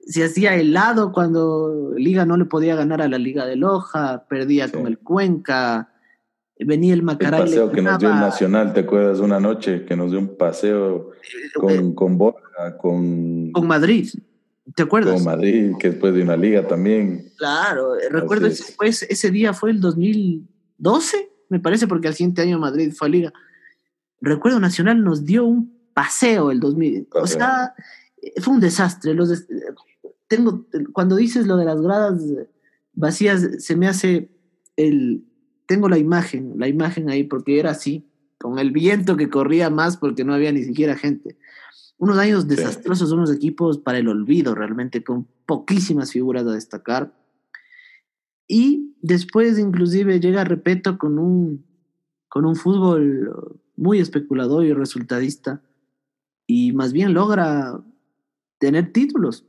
[0.00, 4.70] se hacía helado cuando Liga no le podía ganar a la Liga de Loja, perdía
[4.70, 5.89] con el Cuenca,
[6.64, 7.40] venía el Macaray.
[7.40, 9.20] El paseo que nos dio el Nacional, ¿te acuerdas?
[9.20, 11.10] Una noche que nos dio un paseo
[11.54, 13.52] con, eh, con Borja, con...
[13.52, 14.08] Con Madrid.
[14.74, 15.14] ¿Te acuerdas?
[15.14, 17.32] Con Madrid, que después de una liga también.
[17.36, 22.58] Claro, eh, recuerdo ese, ese día fue el 2012, me parece, porque al siguiente año
[22.58, 23.32] Madrid fue a liga.
[24.20, 27.08] Recuerdo Nacional nos dio un paseo el 2000.
[27.12, 27.74] O sea,
[28.40, 29.14] fue un desastre.
[29.14, 29.46] Los
[30.28, 32.22] tengo, cuando dices lo de las gradas
[32.92, 34.30] vacías, se me hace
[34.76, 35.24] el...
[35.70, 38.04] Tengo la imagen, la imagen ahí, porque era así,
[38.38, 41.38] con el viento que corría más porque no había ni siquiera gente.
[41.96, 47.14] Unos años desastrosos, unos equipos para el olvido realmente, con poquísimas figuras a destacar.
[48.48, 51.64] Y después inclusive llega Repeto con un,
[52.28, 55.62] con un fútbol muy especulador y resultadista
[56.48, 57.80] y más bien logra
[58.58, 59.46] tener títulos.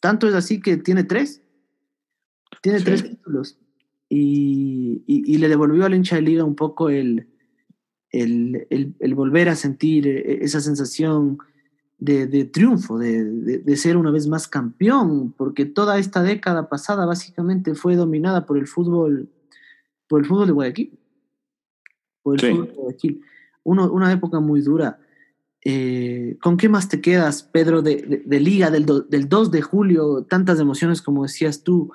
[0.00, 1.42] Tanto es así que tiene tres.
[2.62, 3.58] Tiene tres títulos.
[4.10, 7.28] Y, y, le devolvió al hincha de liga un poco el,
[8.10, 11.38] el, el, volver a sentir e, esa sensación
[11.98, 17.04] de, de triunfo, de, de, ser una vez más campeón, porque toda esta década pasada
[17.04, 19.28] básicamente fue dominada por el fútbol,
[20.08, 20.98] por el fútbol de Guayaquil.
[22.22, 23.22] Por el fútbol de Guayaquil.
[23.64, 24.98] Uno, una época muy dura.
[25.64, 30.24] Eh, ¿Con qué más te quedas, Pedro, de, Liga del, del 2 de julio?
[30.24, 31.92] Tantas emociones como decías tú.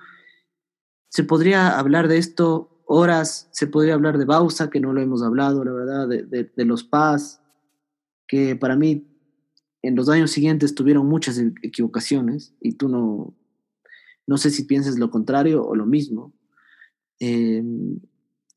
[1.14, 5.22] Se podría hablar de esto horas, se podría hablar de Bausa, que no lo hemos
[5.22, 7.40] hablado, la verdad, de, los Paz,
[8.28, 9.06] que para mí
[9.84, 13.36] en los años siguientes tuvieron muchas e, equivocaciones y tú no,
[14.26, 16.34] no sé si piensas lo contrario o lo mismo.
[17.20, 18.00] Em,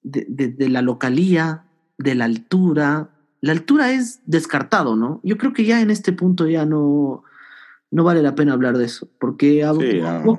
[0.03, 1.67] de, de, la localía,
[1.99, 3.11] de la altura,
[3.43, 5.21] la altura es descartado, ¿no?
[5.23, 7.23] Yo creo que ya en este punto ya no,
[7.97, 9.65] no vale la pena hablar de eso, porque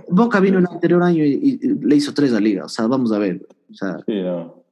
[0.09, 3.17] Boca vino el anterior año y, le hizo tres a Liga, o sea, vamos a
[3.17, 3.47] ver.
[3.71, 4.63] sí, no.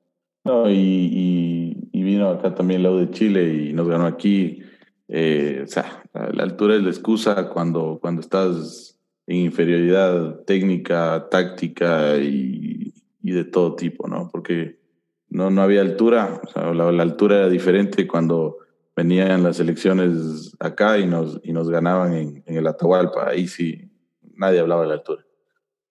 [0.43, 4.61] no y, vino acá también el lado de Chile y nos ganó aquí.
[5.07, 12.17] Eh, o sea, la altura es la excusa cuando, cuando estás en inferioridad técnica, táctica
[12.17, 14.29] y, y de todo tipo, ¿no?
[14.31, 14.77] Porque
[15.29, 18.57] no, no había altura, o sea, la, altura era diferente cuando
[18.95, 23.89] venían las elecciones acá y nos, y nos ganaban en, en, el Atahualpa, ahí sí
[24.35, 25.25] nadie hablaba de la altura.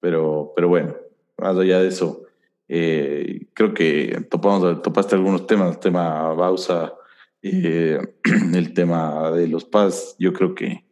[0.00, 0.94] Pero, pero bueno,
[1.38, 2.22] más allá de eso,
[2.68, 6.94] eh, creo que topamos, topaste algunos temas, el tema Bausa,
[7.42, 7.98] eh,
[8.54, 10.84] el tema de los PAS, yo creo que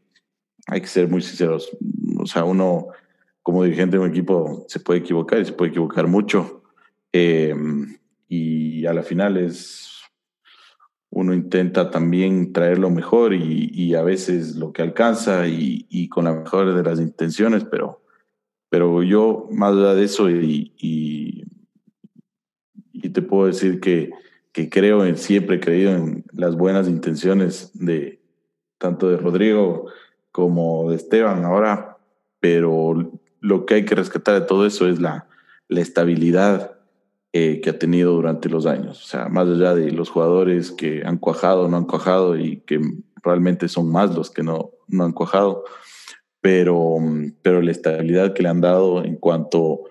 [0.67, 1.77] hay que ser muy sinceros.
[2.19, 2.89] O sea, uno
[3.43, 6.63] como dirigente de un equipo se puede equivocar y se puede equivocar mucho.
[7.13, 7.55] Eh,
[8.29, 9.92] y a la final es
[11.15, 16.33] uno intenta también traer lo mejor y, a veces lo que alcanza y, con la
[16.33, 18.03] mejor de las intenciones, pero,
[18.71, 21.45] pero yo más allá de eso y, y,
[23.11, 24.11] te puedo decir que,
[24.53, 28.23] que creo en, siempre he creído en las buenas intenciones de
[28.79, 29.89] tanto de Rodrigo
[30.31, 31.99] como de Esteban ahora,
[32.41, 35.29] pero lo que hay que rescatar de todo eso es la,
[35.69, 36.72] la estabilidad
[37.35, 39.03] eh, que ha tenido durante los años.
[39.03, 42.79] O sea, más allá de los jugadores que han cuajado, no han cuajado y que
[43.23, 45.65] realmente son más los que no, no han cuajado,
[46.43, 46.97] pero,
[47.41, 49.85] pero la estabilidad que le han dado en cuanto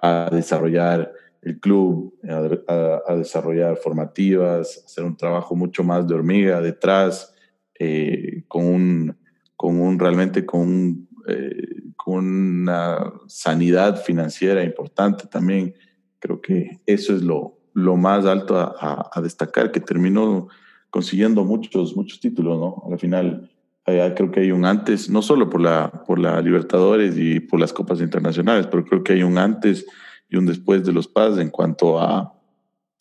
[0.00, 1.12] a desarrollar
[1.42, 7.34] el club, a, desarrollar formativas, hacer un trabajo mucho más de hormiga detrás,
[7.78, 9.16] eh, con, un,
[9.56, 15.74] con un realmente con, eh, con una sanidad financiera importante también
[16.20, 20.48] Creo que eso es lo, lo más alto a, destacar, que terminó
[20.90, 22.92] consiguiendo muchos, muchos títulos, ¿no?
[22.92, 23.50] Al final,
[23.84, 27.72] creo que hay un antes, no solo por la, por la Libertadores y por las
[27.72, 29.86] copas internacionales, pero creo que hay un antes
[30.28, 32.34] y un después de los PAS en cuanto a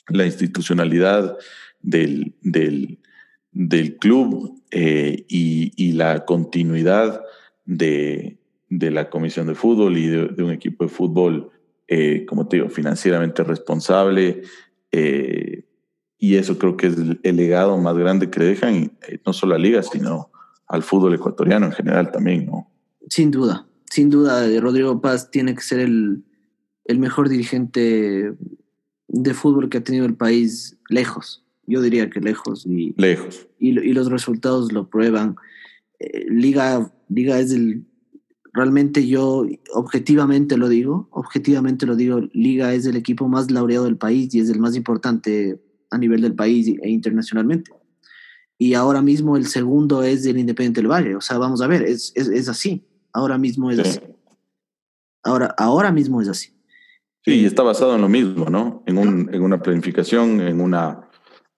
[0.08, 1.38] la institucionalidad
[1.82, 3.00] del, del,
[3.52, 7.22] del club eh, y, y, la continuidad
[7.66, 8.40] de,
[8.70, 11.52] de, la comisión de fútbol y de un equipo de fútbol
[11.92, 14.44] eh, como te digo, financieramente responsable.
[14.92, 15.66] Eh,
[16.20, 19.58] y eso creo que es el, legado más grande que dejan, eh, no solo a
[19.58, 20.30] liga, sino
[20.68, 22.70] al fútbol ecuatoriano en general también, ¿no?
[23.10, 26.24] Sin duda, sin duda, Rodrigo Paz tiene que ser el,
[26.86, 28.34] el mejor dirigente
[29.08, 31.44] de fútbol que ha tenido el país lejos.
[31.66, 32.68] Yo diría que lejos.
[32.68, 33.48] Y, lejos.
[33.58, 35.38] Y, y los resultados lo prueban.
[36.28, 37.84] Liga, Liga es el
[38.54, 43.98] realmente yo objetivamente lo digo, objetivamente lo digo, Liga es el equipo más laureado del
[43.98, 47.72] país y es el más importante a nivel del país e internacionalmente.
[48.58, 51.16] Y ahora mismo el segundo es el Independiente del Valle.
[51.16, 52.86] O sea, vamos a ver, es, es, es así.
[53.14, 54.00] Ahora mismo es así.
[55.24, 56.50] Ahora, ahora mismo es así.
[57.24, 58.84] Sí, y está basado en lo mismo, ¿no?
[58.86, 61.10] En, un, en una planificación, en, una,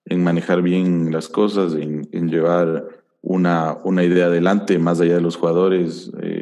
[0.05, 2.87] en manejar bien las cosas, en, en llevar
[3.21, 6.40] una, una idea adelante más allá de los jugadores, eh,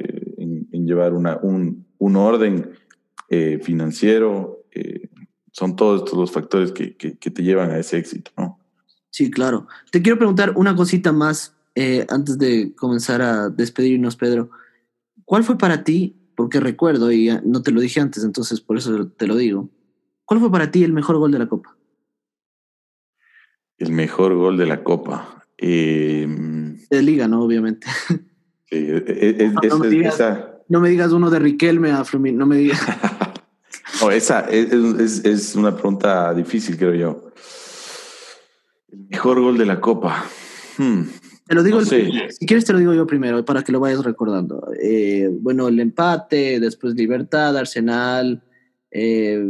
[0.89, 2.71] llevar una, un, un orden
[3.29, 4.65] eh, financiero.
[4.71, 5.09] Eh,
[5.51, 8.59] son todos estos los factores que, que, que, te llevan a ese éxito, ¿no?
[9.09, 9.67] Sí, claro.
[9.91, 11.55] Te quiero preguntar una cosita más
[12.09, 14.49] antes de comenzar a despedirnos, Pedro.
[15.23, 19.09] ¿Cuál fue para ti porque recuerdo, y no te lo dije antes, entonces por eso
[19.09, 19.69] te lo digo.
[20.23, 21.75] ¿Cuál fue para ti el mejor gol de la Copa?
[23.77, 25.45] El mejor gol de la Copa.
[25.57, 26.25] Eh,
[26.89, 27.43] de Liga, ¿no?
[27.43, 27.87] Obviamente.
[28.07, 30.23] Sí, e, e, es, no, me digas,
[30.70, 32.80] no, me digas, uno de Riquelme a Flumín, no me digas.
[34.01, 37.32] no, esa es, es, una pregunta difícil, creo yo.
[38.91, 40.26] El mejor gol de la Copa.
[40.78, 41.03] Hmm.
[41.49, 44.72] Te lo digo, si quieres te lo digo yo primero para que lo vayas recordando.
[44.80, 48.43] Eh, bueno, el empate, después Libertad, Arsenal,
[48.91, 49.43] eh,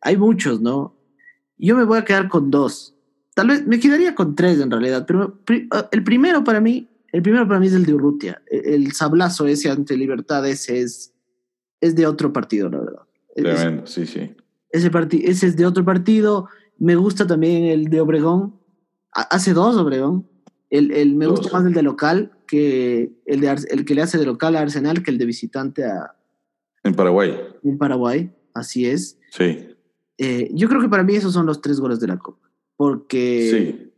[0.00, 0.96] hay muchos, ¿no?
[1.58, 2.94] Yo me voy a quedar con dos.
[3.34, 5.38] Tal vez me quedaría con tres en realidad, pero
[5.90, 8.42] el primero para mí, el primero para mí es el de Urrutia.
[8.50, 11.14] E, el, sablazo ese ante Libertad, ese es,
[11.80, 13.02] es de otro partido, la verdad.
[13.34, 14.34] Tremendo, sí, sí.
[14.70, 14.90] Ese,
[15.22, 16.48] ese es de otro partido.
[16.78, 18.56] Me gusta también el de Obregón.
[19.12, 20.28] Hace dos, Obregón
[20.70, 24.18] el, el me gusta más el de local que el, de, el que le hace
[24.18, 26.16] de local a Arsenal que el de visitante a...
[26.82, 27.38] En Paraguay.
[27.62, 29.18] En Paraguay, así es.
[29.30, 29.68] Sí.
[30.18, 32.50] Eh, yo creo que para mí esos son los tres goles de la Copa.
[32.76, 33.92] Porque sí.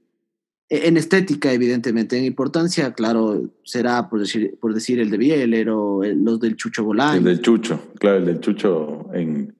[0.69, 5.71] E, en estética, evidentemente, en importancia, claro, será por decir, por decir el de Bieler
[5.71, 7.19] o los del Chucho Bolán.
[7.19, 9.55] El del Chucho, claro, el del Chucho en...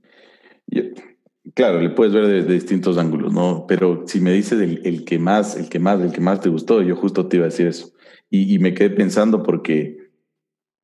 [1.55, 3.67] Claro, le puedes ver de, distintos ángulos, ¿no?
[3.69, 6.49] Pero si me dices el, el, que más, el que más, el que más te
[6.49, 7.93] gustó, yo justo te iba a decir eso.
[8.29, 10.11] Y, y me quedé pensando porque,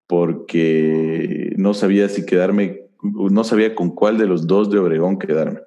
[0.06, 5.60] porque no sabía si quedarme, no sabía con cuál de los dos de Obregón quedarme.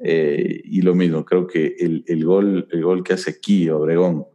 [0.00, 4.26] Eh, y lo mismo, creo que el, el, gol, el gol que hace aquí Obregón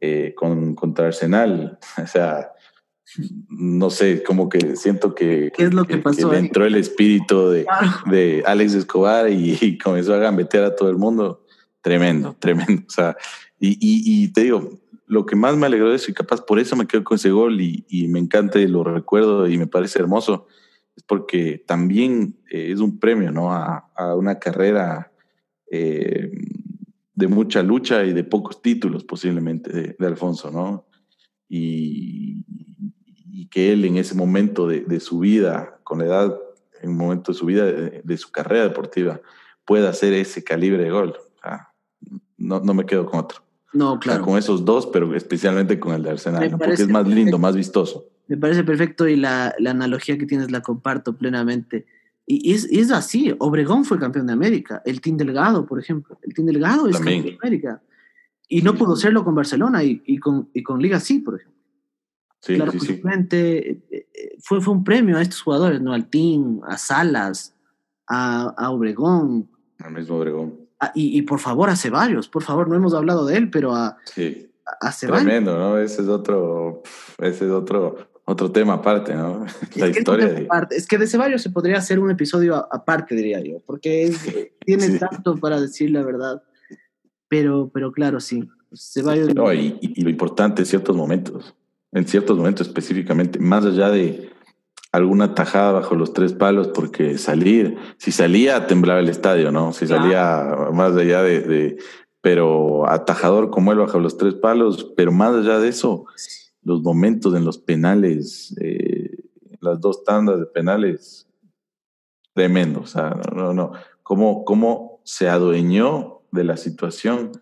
[0.00, 2.52] eh, con, contra Arsenal, o sea,
[3.48, 7.66] no sé, como que siento que, ¿Qué es lo que, pasó entró el espíritu de,
[8.06, 11.44] de Alex Escobar y, comenzó a gambetear a todo el mundo.
[11.80, 12.82] Tremendo, tremendo.
[12.86, 13.16] O sea,
[13.58, 16.76] y, y, te digo, lo que más me alegró de eso y capaz por eso
[16.76, 19.98] me quedo con ese gol y, y me encanta y lo recuerdo y me parece
[19.98, 20.46] hermoso,
[20.98, 23.52] es porque también eh, es un premio, ¿no?
[23.52, 25.12] A, a una carrera
[25.70, 26.28] eh,
[27.14, 30.86] de mucha lucha y de pocos títulos posiblemente de, de Alfonso, ¿no?
[31.48, 32.44] Y,
[33.30, 36.38] y que él en ese momento de, de, su vida, con la edad,
[36.82, 39.20] en un momento de su vida, de, de su carrera deportiva,
[39.64, 41.14] pueda hacer ese calibre de gol.
[41.16, 41.68] O sea,
[42.36, 43.38] no, no, me quedo con otro.
[43.72, 44.22] No, claro.
[44.22, 46.58] O sea, con esos dos, pero especialmente con el de Arsenal, ¿no?
[46.58, 47.38] porque es más lindo, perfecto.
[47.38, 48.08] más vistoso.
[48.28, 51.86] Me parece perfecto y la, la, analogía que tienes la comparto plenamente.
[52.26, 56.18] Y es, es, así, Obregón fue campeón de América, el Team Delgado, por ejemplo.
[56.22, 57.22] El Team Delgado es También.
[57.22, 57.82] campeón de América.
[58.48, 61.58] Y no pudo serlo con Barcelona y, y, con, y con Liga sí, por ejemplo.
[62.40, 63.02] Sí, claro, sí, sí.
[64.40, 65.92] Fue, fue un premio a estos jugadores, ¿no?
[65.92, 67.54] Al Team, a Salas,
[68.06, 69.50] a, a Obregón.
[69.80, 70.54] Al mismo Obregón.
[70.80, 73.74] A, y, y, por favor a Ceballos, por favor, no hemos hablado de él, pero
[73.74, 74.50] a, sí.
[74.80, 75.24] a Ceballos.
[75.24, 75.78] Tremendo, ¿no?
[75.78, 76.82] Ese es otro,
[77.18, 77.96] ese es otro,
[78.28, 79.46] otro tema aparte, ¿no?
[79.76, 80.28] La es historia.
[80.28, 80.44] Que de...
[80.44, 80.76] Aparte.
[80.76, 84.20] Es que de Ceballos se podría hacer un episodio aparte, diría yo, porque es,
[84.66, 84.98] tiene sí.
[84.98, 86.42] tanto para decir la verdad.
[87.28, 88.48] Pero, pero claro, sí.
[88.74, 89.34] Ceballos.
[89.34, 91.54] No, y, y, lo importante en ciertos momentos,
[91.92, 94.30] en ciertos momentos específicamente, más allá de
[94.92, 99.72] alguna tajada bajo los tres palos, porque salir, si salía, temblaba el estadio, ¿no?
[99.72, 101.78] Si salía más allá de, de,
[102.20, 106.04] pero atajador como él bajo los tres palos, pero más allá de eso,
[106.68, 109.16] los momentos en los penales, eh,
[109.60, 111.26] las dos tandas de penales,
[112.34, 117.32] tremendo, o sea, no, no, no, cómo, cómo se adueñó de la situación,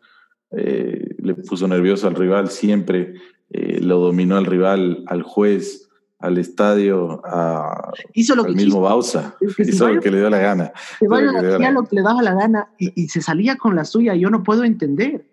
[0.52, 3.14] eh, le puso nervioso al rival siempre,
[3.50, 8.80] eh, lo dominó al rival, al juez, al estadio, a, hizo lo al que mismo
[8.80, 10.72] Bausa, Es que hizo lo que le dio la gana.
[10.74, 14.14] Hacía la- lo que le daba la gana y, y se salía con la suya.
[14.14, 15.26] Yo no puedo entender.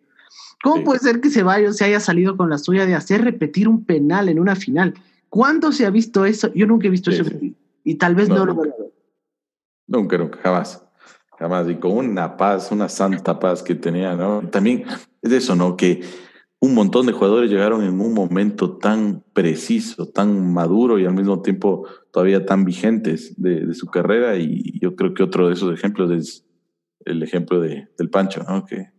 [0.64, 0.82] ¿Cómo Sí.
[0.84, 4.30] puede ser que Ceballos se haya salido con la suya de hacer repetir un penal
[4.30, 4.94] en una final?
[5.30, 6.54] ¿Cuándo se ha visto eso?
[6.54, 7.30] Yo nunca he visto Sí, eso.
[7.30, 7.56] sí.
[7.84, 8.94] Y tal vez No, no, lo voy a ver.
[9.88, 10.82] Nunca, nunca, jamás.
[11.38, 11.70] Jamás.
[11.70, 14.48] Y con una paz, una santa paz que tenía, ¿no?
[14.50, 14.86] También
[15.22, 15.76] es eso, ¿no?
[15.76, 16.02] Que
[16.60, 21.42] un montón de jugadores llegaron en un momento tan preciso, tan maduro y al mismo
[21.42, 24.38] tiempo todavía tan vigentes de, su carrera.
[24.38, 26.46] Y yo creo que otro de esos ejemplos es
[27.04, 28.64] el ejemplo de, del Pancho, ¿no?
[28.66, 28.93] Que,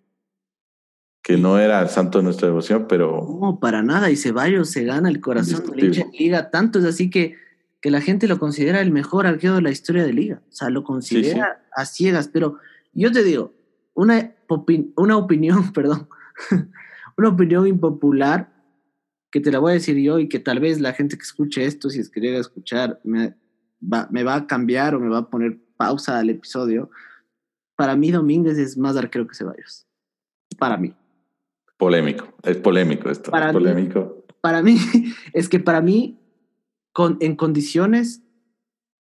[1.25, 3.27] que no era el santo de nuestra devoción, pero...
[3.41, 4.11] No, para nada.
[4.11, 6.51] Y Ceballos se gana el corazón de la liga.
[6.51, 7.35] Tanto es así que,
[7.81, 10.43] que la gente lo considera el mejor arquero de la historia de liga.
[10.51, 12.29] O sea, lo considera a ciegas.
[12.29, 12.59] Pero
[12.93, 13.55] yo te digo,
[13.95, 14.35] una,
[14.97, 16.09] una opinión, perdón
[17.17, 18.53] una opinión impopular
[19.31, 21.65] que te la voy a decir yo y que tal vez la gente que escuche
[21.65, 23.35] esto, si es que llega a escuchar, me
[23.81, 26.91] va, me va a cambiar o me va a poner pausa al episodio.
[27.77, 29.87] Para mí Domínguez es más arquero que Ceballos.
[30.59, 30.95] Para mí.
[31.85, 33.31] Polémico, es polémico esto.
[33.31, 34.01] Para es polémico.
[34.01, 34.79] Mí, para mí,
[35.35, 36.19] es que para mí,
[36.93, 38.23] con, en condiciones,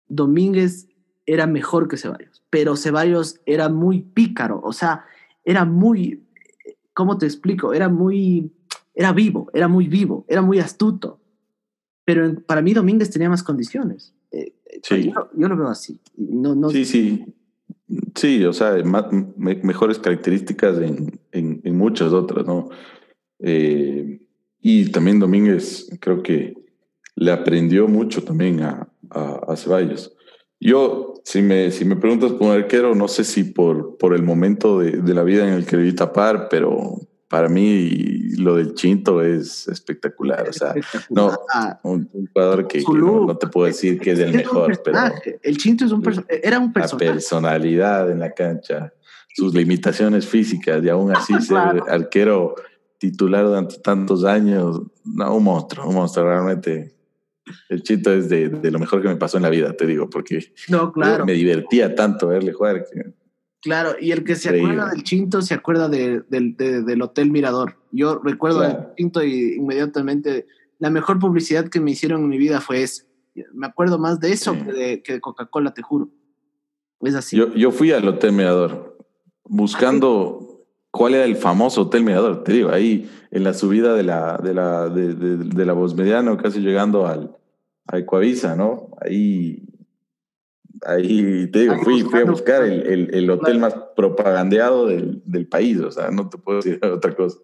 [0.07, 0.89] Domínguez
[1.27, 5.05] era mejor que Ceballos, pero Ceballos era muy pícaro, o sea,
[5.45, 6.23] era muy,
[6.95, 7.75] ¿cómo te explico?
[7.75, 8.53] Era muy,
[8.95, 11.21] era vivo, era muy vivo, era muy astuto.
[12.05, 14.15] Pero para mí Domínguez tenía más condiciones.
[14.31, 14.55] Eh,
[14.85, 15.13] sí.
[15.13, 15.99] Yo, lo veo así.
[16.17, 17.25] No, no, sí, sí.
[18.15, 18.75] Sí, o sea,
[19.37, 22.69] mejores características en, en, muchas otras, ¿no?
[23.41, 24.21] Eh,
[24.61, 26.55] y también Domínguez creo que
[27.17, 30.15] le aprendió mucho también a, a, Ceballos.
[30.61, 34.23] Yo, si me, si me preguntas por un arquero, no sé si por, por el
[34.23, 38.75] momento de, de la vida en el que debí tapar, pero para mí lo del
[38.75, 40.49] Chinto es espectacular.
[40.49, 40.75] O sea,
[41.11, 41.39] no,
[41.83, 44.99] un, jugador que, no, te puedo decir que es el mejor, pero.
[45.43, 47.07] El Chinto es un era un personaje.
[47.07, 48.93] La personalidad en la cancha,
[49.35, 52.55] sus limitaciones físicas y aún así ser arquero
[52.99, 56.95] titular durante tantos años, no, un monstruo, un monstruo realmente.
[57.69, 60.09] El Chinto es de, de, lo mejor que me pasó en la vida, te digo,
[60.09, 61.27] porque no, claro.
[61.27, 62.87] me divertía tanto verle jugar.
[63.63, 67.77] Claro, y el que se acuerda del Chinto se acuerda de, del Hotel Mirador.
[67.93, 70.47] Yo recuerdo el Chinto y inmediatamente
[70.79, 73.05] la mejor publicidad que me hicieron en mi vida fue esa.
[73.53, 76.09] Me acuerdo más de eso que de, que Coca-Cola, te juro.
[77.01, 77.37] Es así.
[77.37, 78.99] Yo, yo fui al Hotel Mirador
[79.45, 82.43] buscando cuál era el famoso Hotel Mirador.
[82.45, 87.37] Te digo, ahí en la subida de la, de la, de, la casi llegando al,
[87.87, 88.89] a Ecuavisa, ¿no?
[89.01, 89.65] Ahí,
[90.87, 95.79] ahí te digo, fui, fui a buscar el, el, hotel más propagandeado del, del, país,
[95.81, 97.39] o sea, no te puedo decir otra cosa.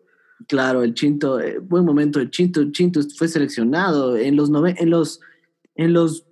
[0.48, 4.74] Claro, el Chinto, eh, buen momento, el Chinto, el Chinto fue seleccionado en los, nove,
[4.78, 5.20] en los,
[5.74, 6.26] en los,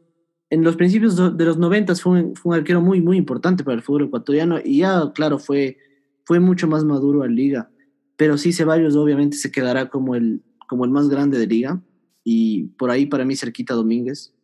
[0.51, 3.77] en los principios de los noventas fue un, fue un arquero muy, muy importante para
[3.77, 5.79] el fútbol ecuatoriano y ya, claro, fue,
[6.25, 7.71] fue mucho más maduro en liga,
[8.17, 11.83] pero sí Ceballos obviamente se quedará como el, como el más grande de liga
[12.23, 14.35] y por ahí para mí cerquita Domínguez,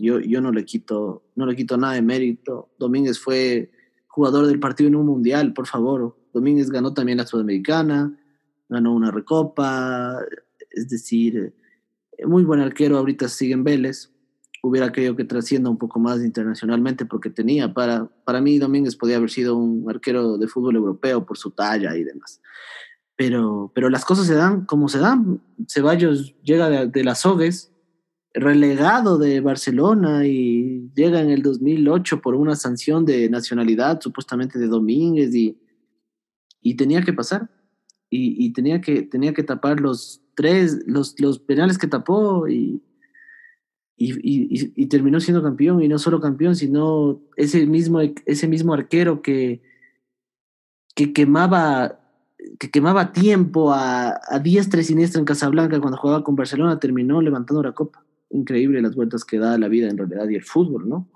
[0.00, 2.70] yo, yo no, le quito, no le quito nada de mérito.
[2.78, 3.70] Domínguez fue
[4.06, 6.16] jugador del partido en un mundial, por favor.
[6.32, 8.18] Domínguez ganó también la Sudamericana,
[8.68, 10.18] ganó una recopa,
[10.70, 11.54] es decir,
[12.26, 14.10] muy buen arquero, ahorita sigue en Vélez.
[14.62, 19.16] Hubiera querido que trascienda un poco más internacionalmente porque tenía, para, para mí Domínguez podía
[19.16, 22.42] haber sido un arquero de fútbol europeo por su talla y demás.
[23.16, 25.40] Pero, pero las cosas se dan como se dan.
[25.68, 27.69] Ceballos llega de, las Sogues,
[28.32, 34.68] relegado de Barcelona y llega en el 2008 por una sanción de nacionalidad supuestamente de
[34.68, 35.58] Domínguez y,
[36.60, 37.50] y tenía que pasar.
[38.08, 42.82] Y, y, tenía, que, tenía que tapar los tres, los, los penales que tapó y,
[43.96, 49.62] y, terminó siendo campeón y no solo campeón, sino ese mismo, ese mismo arquero que,
[50.94, 51.96] que quemaba
[52.58, 57.20] que quemaba tiempo a, a diestra y siniestra en Casablanca cuando jugaba con Barcelona, terminó
[57.20, 60.88] levantando la copa increíble las vueltas que da la vida en realidad y el fútbol,
[60.88, 61.08] ¿no?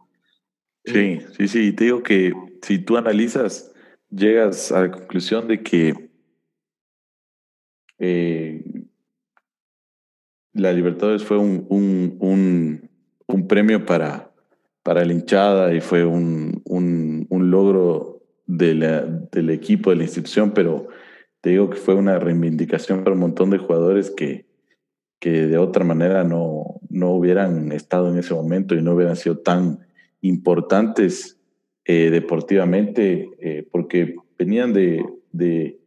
[0.85, 1.73] Sí, sí, sí.
[1.73, 3.73] Te digo que si tú analizas,
[4.11, 6.11] llegas a la conclusión de que
[7.99, 8.62] eh,
[10.53, 12.91] la Libertadores fue un, un, un,
[13.27, 14.31] un, premio para,
[14.83, 19.03] para la hinchada y fue un, un logro de la,
[19.33, 20.89] del equipo, de la institución, pero
[21.41, 24.47] te digo que fue una reivindicación para un montón de jugadores que,
[25.25, 29.39] que de otra manera no, no hubieran estado en ese momento y no hubieran sido
[29.39, 29.79] tan
[30.20, 31.41] importantes
[31.87, 35.03] eh, deportivamente, eh, porque venían de,
[35.33, 35.81] de,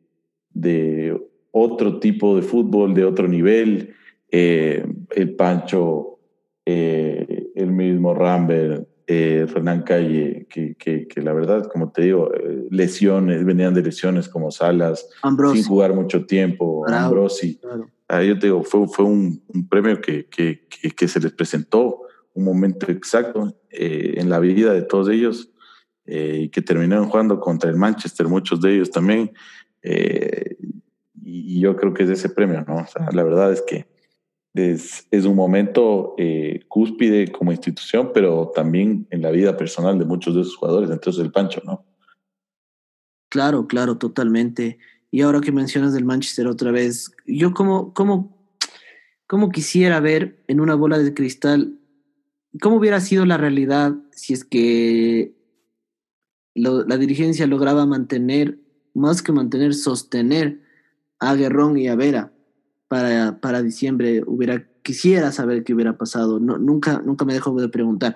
[0.50, 1.22] de,
[1.52, 3.94] otro tipo de fútbol, de otro nivel.
[4.32, 4.84] Eh,
[5.16, 6.18] el Pancho,
[6.66, 12.32] el mismo Rambert, Renan Calle, que, que, que, la verdad, como te digo,
[12.72, 15.08] lesiones, venían de lesiones como Salas,
[15.54, 17.60] sin jugar mucho tiempo, Ambrosi
[18.10, 22.02] yo te digo, fue, fue un, premio que, que, que, se les presentó
[22.34, 25.50] un momento exacto eh, en la vida de todos ellos
[26.06, 29.34] eh, que terminaron jugando contra el Manchester, muchos de ellos también.
[29.82, 30.56] Eh,
[31.22, 32.78] y, yo creo que es ese premio, ¿no?
[32.78, 33.88] O sea, la verdad es que
[34.54, 36.16] es, es un momento
[36.68, 41.24] cúspide como institución, pero también en la vida personal de muchos de esos jugadores, entonces
[41.24, 41.86] el Pancho, ¿no?
[43.30, 44.78] Claro, claro, totalmente.
[45.12, 48.38] Y ahora que mencionas del Manchester otra vez, yo como, como,
[49.26, 51.80] como quisiera ver en una bola de cristal
[52.62, 55.36] cómo hubiera sido la realidad si es que
[56.56, 58.60] la dirigencia lograba mantener,
[58.96, 60.60] más que mantener, sostener
[61.20, 62.34] a Guerrón y a Vera
[62.88, 64.24] para, para diciembre.
[64.26, 66.40] Hubiera, quisiera saber qué hubiera pasado.
[66.40, 68.16] No, nunca, nunca me dejo de preguntar.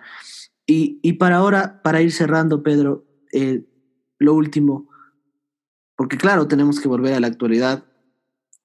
[0.66, 3.64] Y, y para ahora, para ir cerrando, Pedro, eh,
[4.18, 4.90] lo último,
[6.02, 7.84] porque claro, tenemos que volver a la actualidad,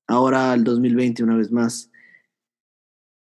[0.07, 1.91] ahora al 2020 una vez más.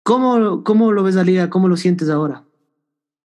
[0.03, 1.49] ¿Cómo, cómo lo ves la liga?
[1.49, 2.45] ¿Cómo lo sientes ahora?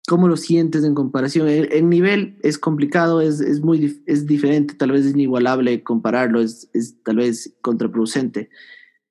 [0.07, 1.47] ¿Cómo lo sientes en comparación?
[1.47, 6.67] El, nivel es complicado, es, es, muy es diferente, tal vez es inigualable compararlo, es,
[6.73, 8.49] es tal vez contraproducente.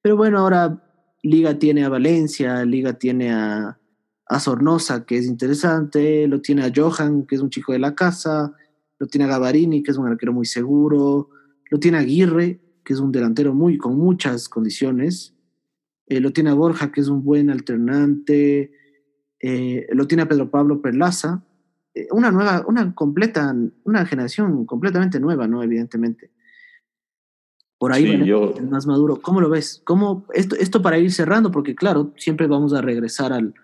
[0.02, 0.82] Pero bueno, ahora
[1.22, 3.78] Liga tiene a Valencia, Liga tiene a,
[4.26, 7.94] a Sornosa, que es interesante, lo tiene a Johan, que es un chico de la
[7.94, 8.56] casa,
[8.98, 11.30] lo tiene a Gavarini, que es un arquero muy seguro,
[11.70, 15.34] lo tiene Aguirre, que es un delantero muy con muchas condiciones,
[16.06, 18.72] eh, lo tiene a Borja, que es un buen alternante,
[19.38, 21.44] eh, lo tiene a Pedro Pablo Perlaza,
[21.94, 23.54] eh, una nueva, una completa,
[23.84, 25.62] una generación completamente nueva, ¿no?
[25.62, 26.30] Evidentemente.
[27.78, 28.54] Por ahí sí, yo...
[28.68, 29.20] más maduro.
[29.22, 29.80] ¿Cómo lo ves?
[29.84, 33.54] ¿Cómo, esto, esto para ir cerrando, porque claro, siempre vamos a regresar al,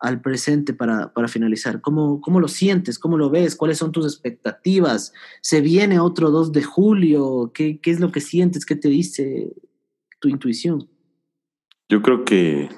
[0.00, 1.80] al presente para, para finalizar.
[1.80, 2.98] ¿Cómo, ¿Cómo lo sientes?
[2.98, 3.54] ¿Cómo lo ves?
[3.54, 5.12] ¿Cuáles son tus expectativas?
[5.42, 7.52] ¿Se viene otro 2 de julio?
[7.54, 8.64] ¿Qué, qué es lo que sientes?
[8.64, 9.52] ¿Qué te dice
[10.18, 10.88] tu intuición?
[11.88, 12.68] Yo creo que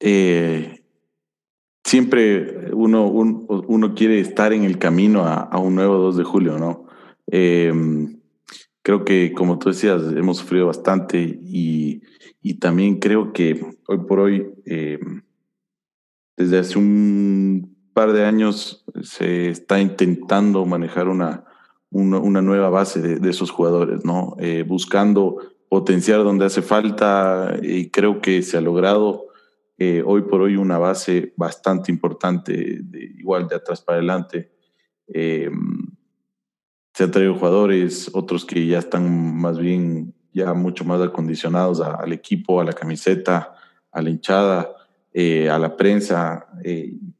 [0.00, 0.82] eh,
[1.84, 6.86] siempre uno, uno quiere estar en el camino a, un nuevo 2 de julio, ¿no?
[7.26, 8.20] Em,
[8.82, 12.02] creo que, como tú decías, hemos sufrido bastante y,
[12.60, 15.22] también creo que hoy por hoy, em,
[16.36, 21.44] desde hace un par de años, se está intentando manejar una,
[21.90, 24.34] una, nueva base de, esos jugadores, ¿no?
[24.40, 29.26] Eh, buscando potenciar donde hace falta y creo que se ha logrado
[29.78, 34.52] eh, hoy por hoy una base bastante importante, de, igual de atrás para adelante.
[35.06, 35.50] Eh,
[36.92, 42.12] se han traído jugadores, otros que ya están más bien, ya mucho más acondicionados al
[42.12, 43.54] equipo, a la camiseta,
[43.90, 44.70] a la hinchada,
[45.14, 46.46] eh, a la prensa.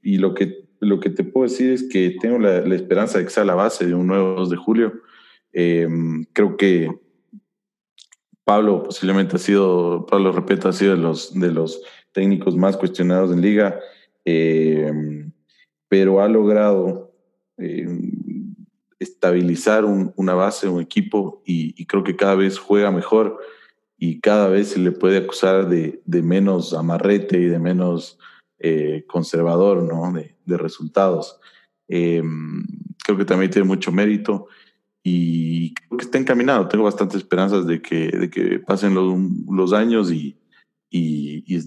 [0.03, 3.31] y lo que, lo que te puedo decir es que tengo la, esperanza de que
[3.31, 4.93] sea la base de un nuevo 2 de julio.
[5.53, 6.91] creo que
[8.45, 11.81] Pablo posiblemente ha sido, Pablo Repeta ha sido de los, de los
[12.13, 13.81] técnicos más cuestionados en liga,
[14.25, 14.91] eh,
[15.89, 17.13] pero ha logrado
[17.57, 17.87] eh,
[18.99, 23.39] estabilizar una base, un equipo, y, creo que cada vez juega mejor
[23.97, 28.19] y cada vez se le puede acusar de, menos amarrete y de menos
[28.59, 30.13] eh, conservador ¿no?
[30.13, 31.41] de, de resultados.
[31.87, 34.49] creo que también tiene mucho mérito
[35.07, 36.67] y creo que está encaminado.
[36.67, 39.15] Tengo bastantes esperanzas de que, de que pasen los,
[39.49, 40.37] los años y,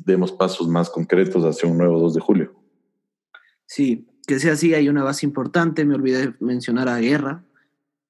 [0.05, 2.53] demos pasos más concretos hacia un nuevo 2 de julio.
[3.65, 5.85] Sí, que sea así, hay una base importante.
[5.85, 7.43] Me olvidé de mencionar a Guerra.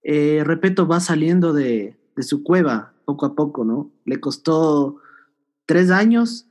[0.03, 3.89] Eh, va saliendo de, de su cueva poco a poco, ¿no?
[4.03, 4.97] Le costó
[5.65, 6.45] tres años,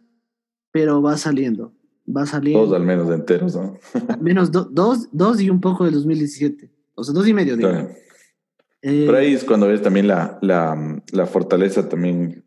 [0.73, 1.75] pero va saliendo.
[2.09, 2.65] Va saliendo.
[2.65, 3.77] Dos al menos enteros, ¿no?
[4.09, 6.71] al menos dos, dos y un poco del 2017.
[6.95, 7.71] O sea, dos y medio, digo.
[9.05, 12.45] Por ahí es cuando ves también la, la, la, fortaleza también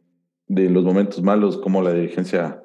[0.48, 2.62] de los momentos malos, como la dirigencia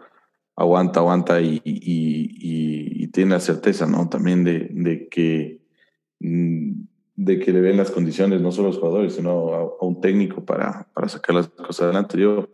[0.56, 4.08] aguanta, aguanta y, y, y, tiene la certeza, ¿no?
[4.08, 5.60] También de, de, que,
[6.20, 6.84] mm,
[7.16, 10.44] de que le ven las condiciones, no solo a los jugadores, sino a, un técnico
[10.44, 12.18] para, para, sacar las cosas adelante.
[12.18, 12.50] Yo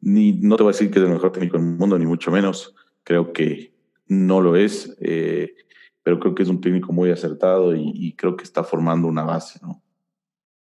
[0.00, 2.30] ni, no te voy a decir que es el mejor técnico del mundo, ni mucho
[2.30, 2.74] menos.
[3.04, 3.74] Creo que
[4.06, 5.54] no lo es, eh,
[6.02, 9.24] pero creo que es un técnico muy acertado y, y creo que está formando una
[9.24, 9.82] base, ¿no?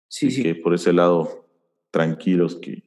[0.07, 0.43] Sí, sí.
[0.43, 1.49] Que por ese lado,
[1.91, 2.83] tranquilos, que,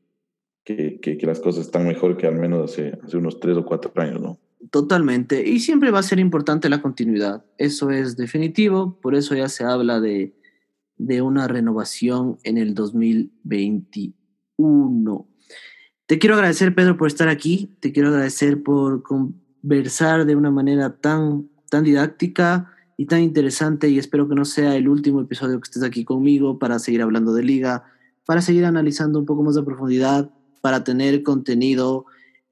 [0.65, 3.93] que, que, las cosas están mejor que al menos hace, hace unos tres o cuatro
[3.97, 4.39] años, ¿no?
[4.70, 5.47] Totalmente.
[5.47, 7.45] Y siempre va a ser importante la continuidad.
[7.59, 8.99] Eso es definitivo.
[9.01, 10.35] Por eso ya se habla de,
[10.98, 15.27] de una renovación en el 2021.
[16.06, 17.77] Te quiero agradecer, Pedro, por estar aquí.
[17.81, 23.98] Te quiero agradecer por conversar de una manera tan, tan didáctica y tan interesante y
[23.98, 27.43] espero que no sea el último episodio que estés aquí conmigo para seguir hablando de
[27.43, 27.85] liga,
[28.24, 30.31] para seguir analizando un poco más de profundidad,
[30.62, 32.06] para tener contenido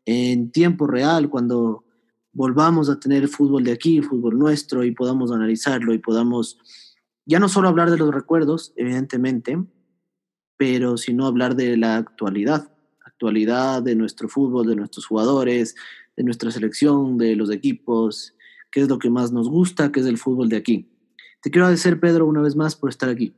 [0.05, 1.85] en tiempo real cuando
[2.33, 6.59] volvamos a tener fútbol de aquí, fútbol nuestro y podamos analizarlo y podamos
[7.27, 9.59] ya no solo hablar de los recuerdos, evidentemente,
[10.57, 12.71] pero sino hablar de la actualidad,
[13.05, 15.75] actualidad de nuestro fútbol, de nuestros jugadores,
[16.17, 18.35] de nuestra selección, de los equipos,
[18.71, 20.91] qué es lo que más nos gusta, qué es el fútbol de aquí.
[21.41, 23.35] Te quiero agradecer, Pedro, una vez más por estar aquí.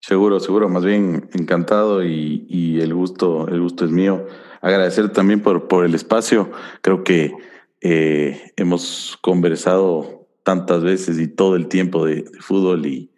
[0.00, 4.26] Seguro, seguro, más bien encantado y, el gusto, el gusto es mío.
[4.62, 6.50] Agradecer también por, por el espacio.
[6.80, 7.34] Creo que
[7.82, 10.19] eh, hemos conversado
[10.50, 13.08] tantas veces y todo el tiempo de, fútbol y,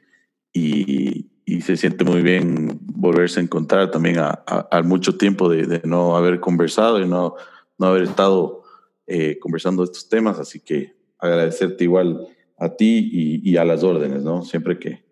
[0.52, 1.28] y,
[1.62, 7.00] se siente muy bien volverse a encontrar también al mucho tiempo de, no haber conversado
[7.00, 7.36] y no,
[7.78, 8.62] no haber estado
[9.06, 10.38] eh, conversando estos temas.
[10.38, 12.26] Así que agradecerte igual
[12.58, 14.44] a ti y, a las órdenes, ¿no?
[14.44, 15.04] Siempre que,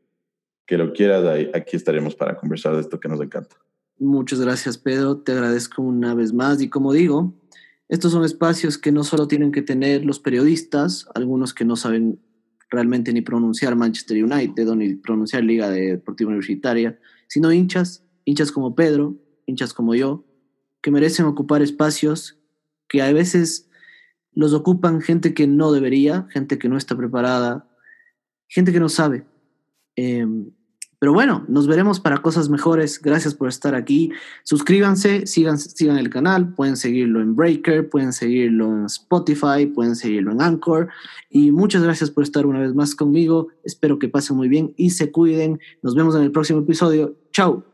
[0.66, 1.24] que lo quieras,
[1.54, 3.56] aquí estaremos para conversar de esto que nos encanta.
[3.98, 5.18] Muchas gracias, Pedro.
[5.18, 6.60] Te agradezco una vez más.
[6.60, 7.32] Y como digo,
[7.90, 12.20] estos son espacios que no solo tienen que tener los periodistas, algunos que no saben
[12.70, 18.76] realmente ni pronunciar Manchester United o ni pronunciar Liga Deportiva Universitaria, sino hinchas, hinchas como
[18.76, 20.24] Pedro, hinchas como yo,
[20.80, 22.38] que merecen ocupar espacios
[22.88, 23.68] que a veces
[24.32, 27.68] los ocupan gente que no debería, gente que no está preparada,
[28.46, 29.26] gente que no sabe.
[29.96, 30.52] Em,
[31.00, 33.00] pero bueno, nos veremos para cosas mejores.
[33.00, 34.12] Gracias por estar aquí.
[34.44, 36.52] Suscríbanse, sigan, sigan el canal.
[36.52, 40.88] Pueden seguirlo en Breaker, pueden seguirlo en Spotify, pueden seguirlo en Anchor.
[41.30, 43.48] Y muchas gracias por estar una vez más conmigo.
[43.64, 45.58] Espero que pasen muy bien y se cuiden.
[45.80, 47.16] Nos vemos en el próximo episodio.
[47.32, 47.69] Chao.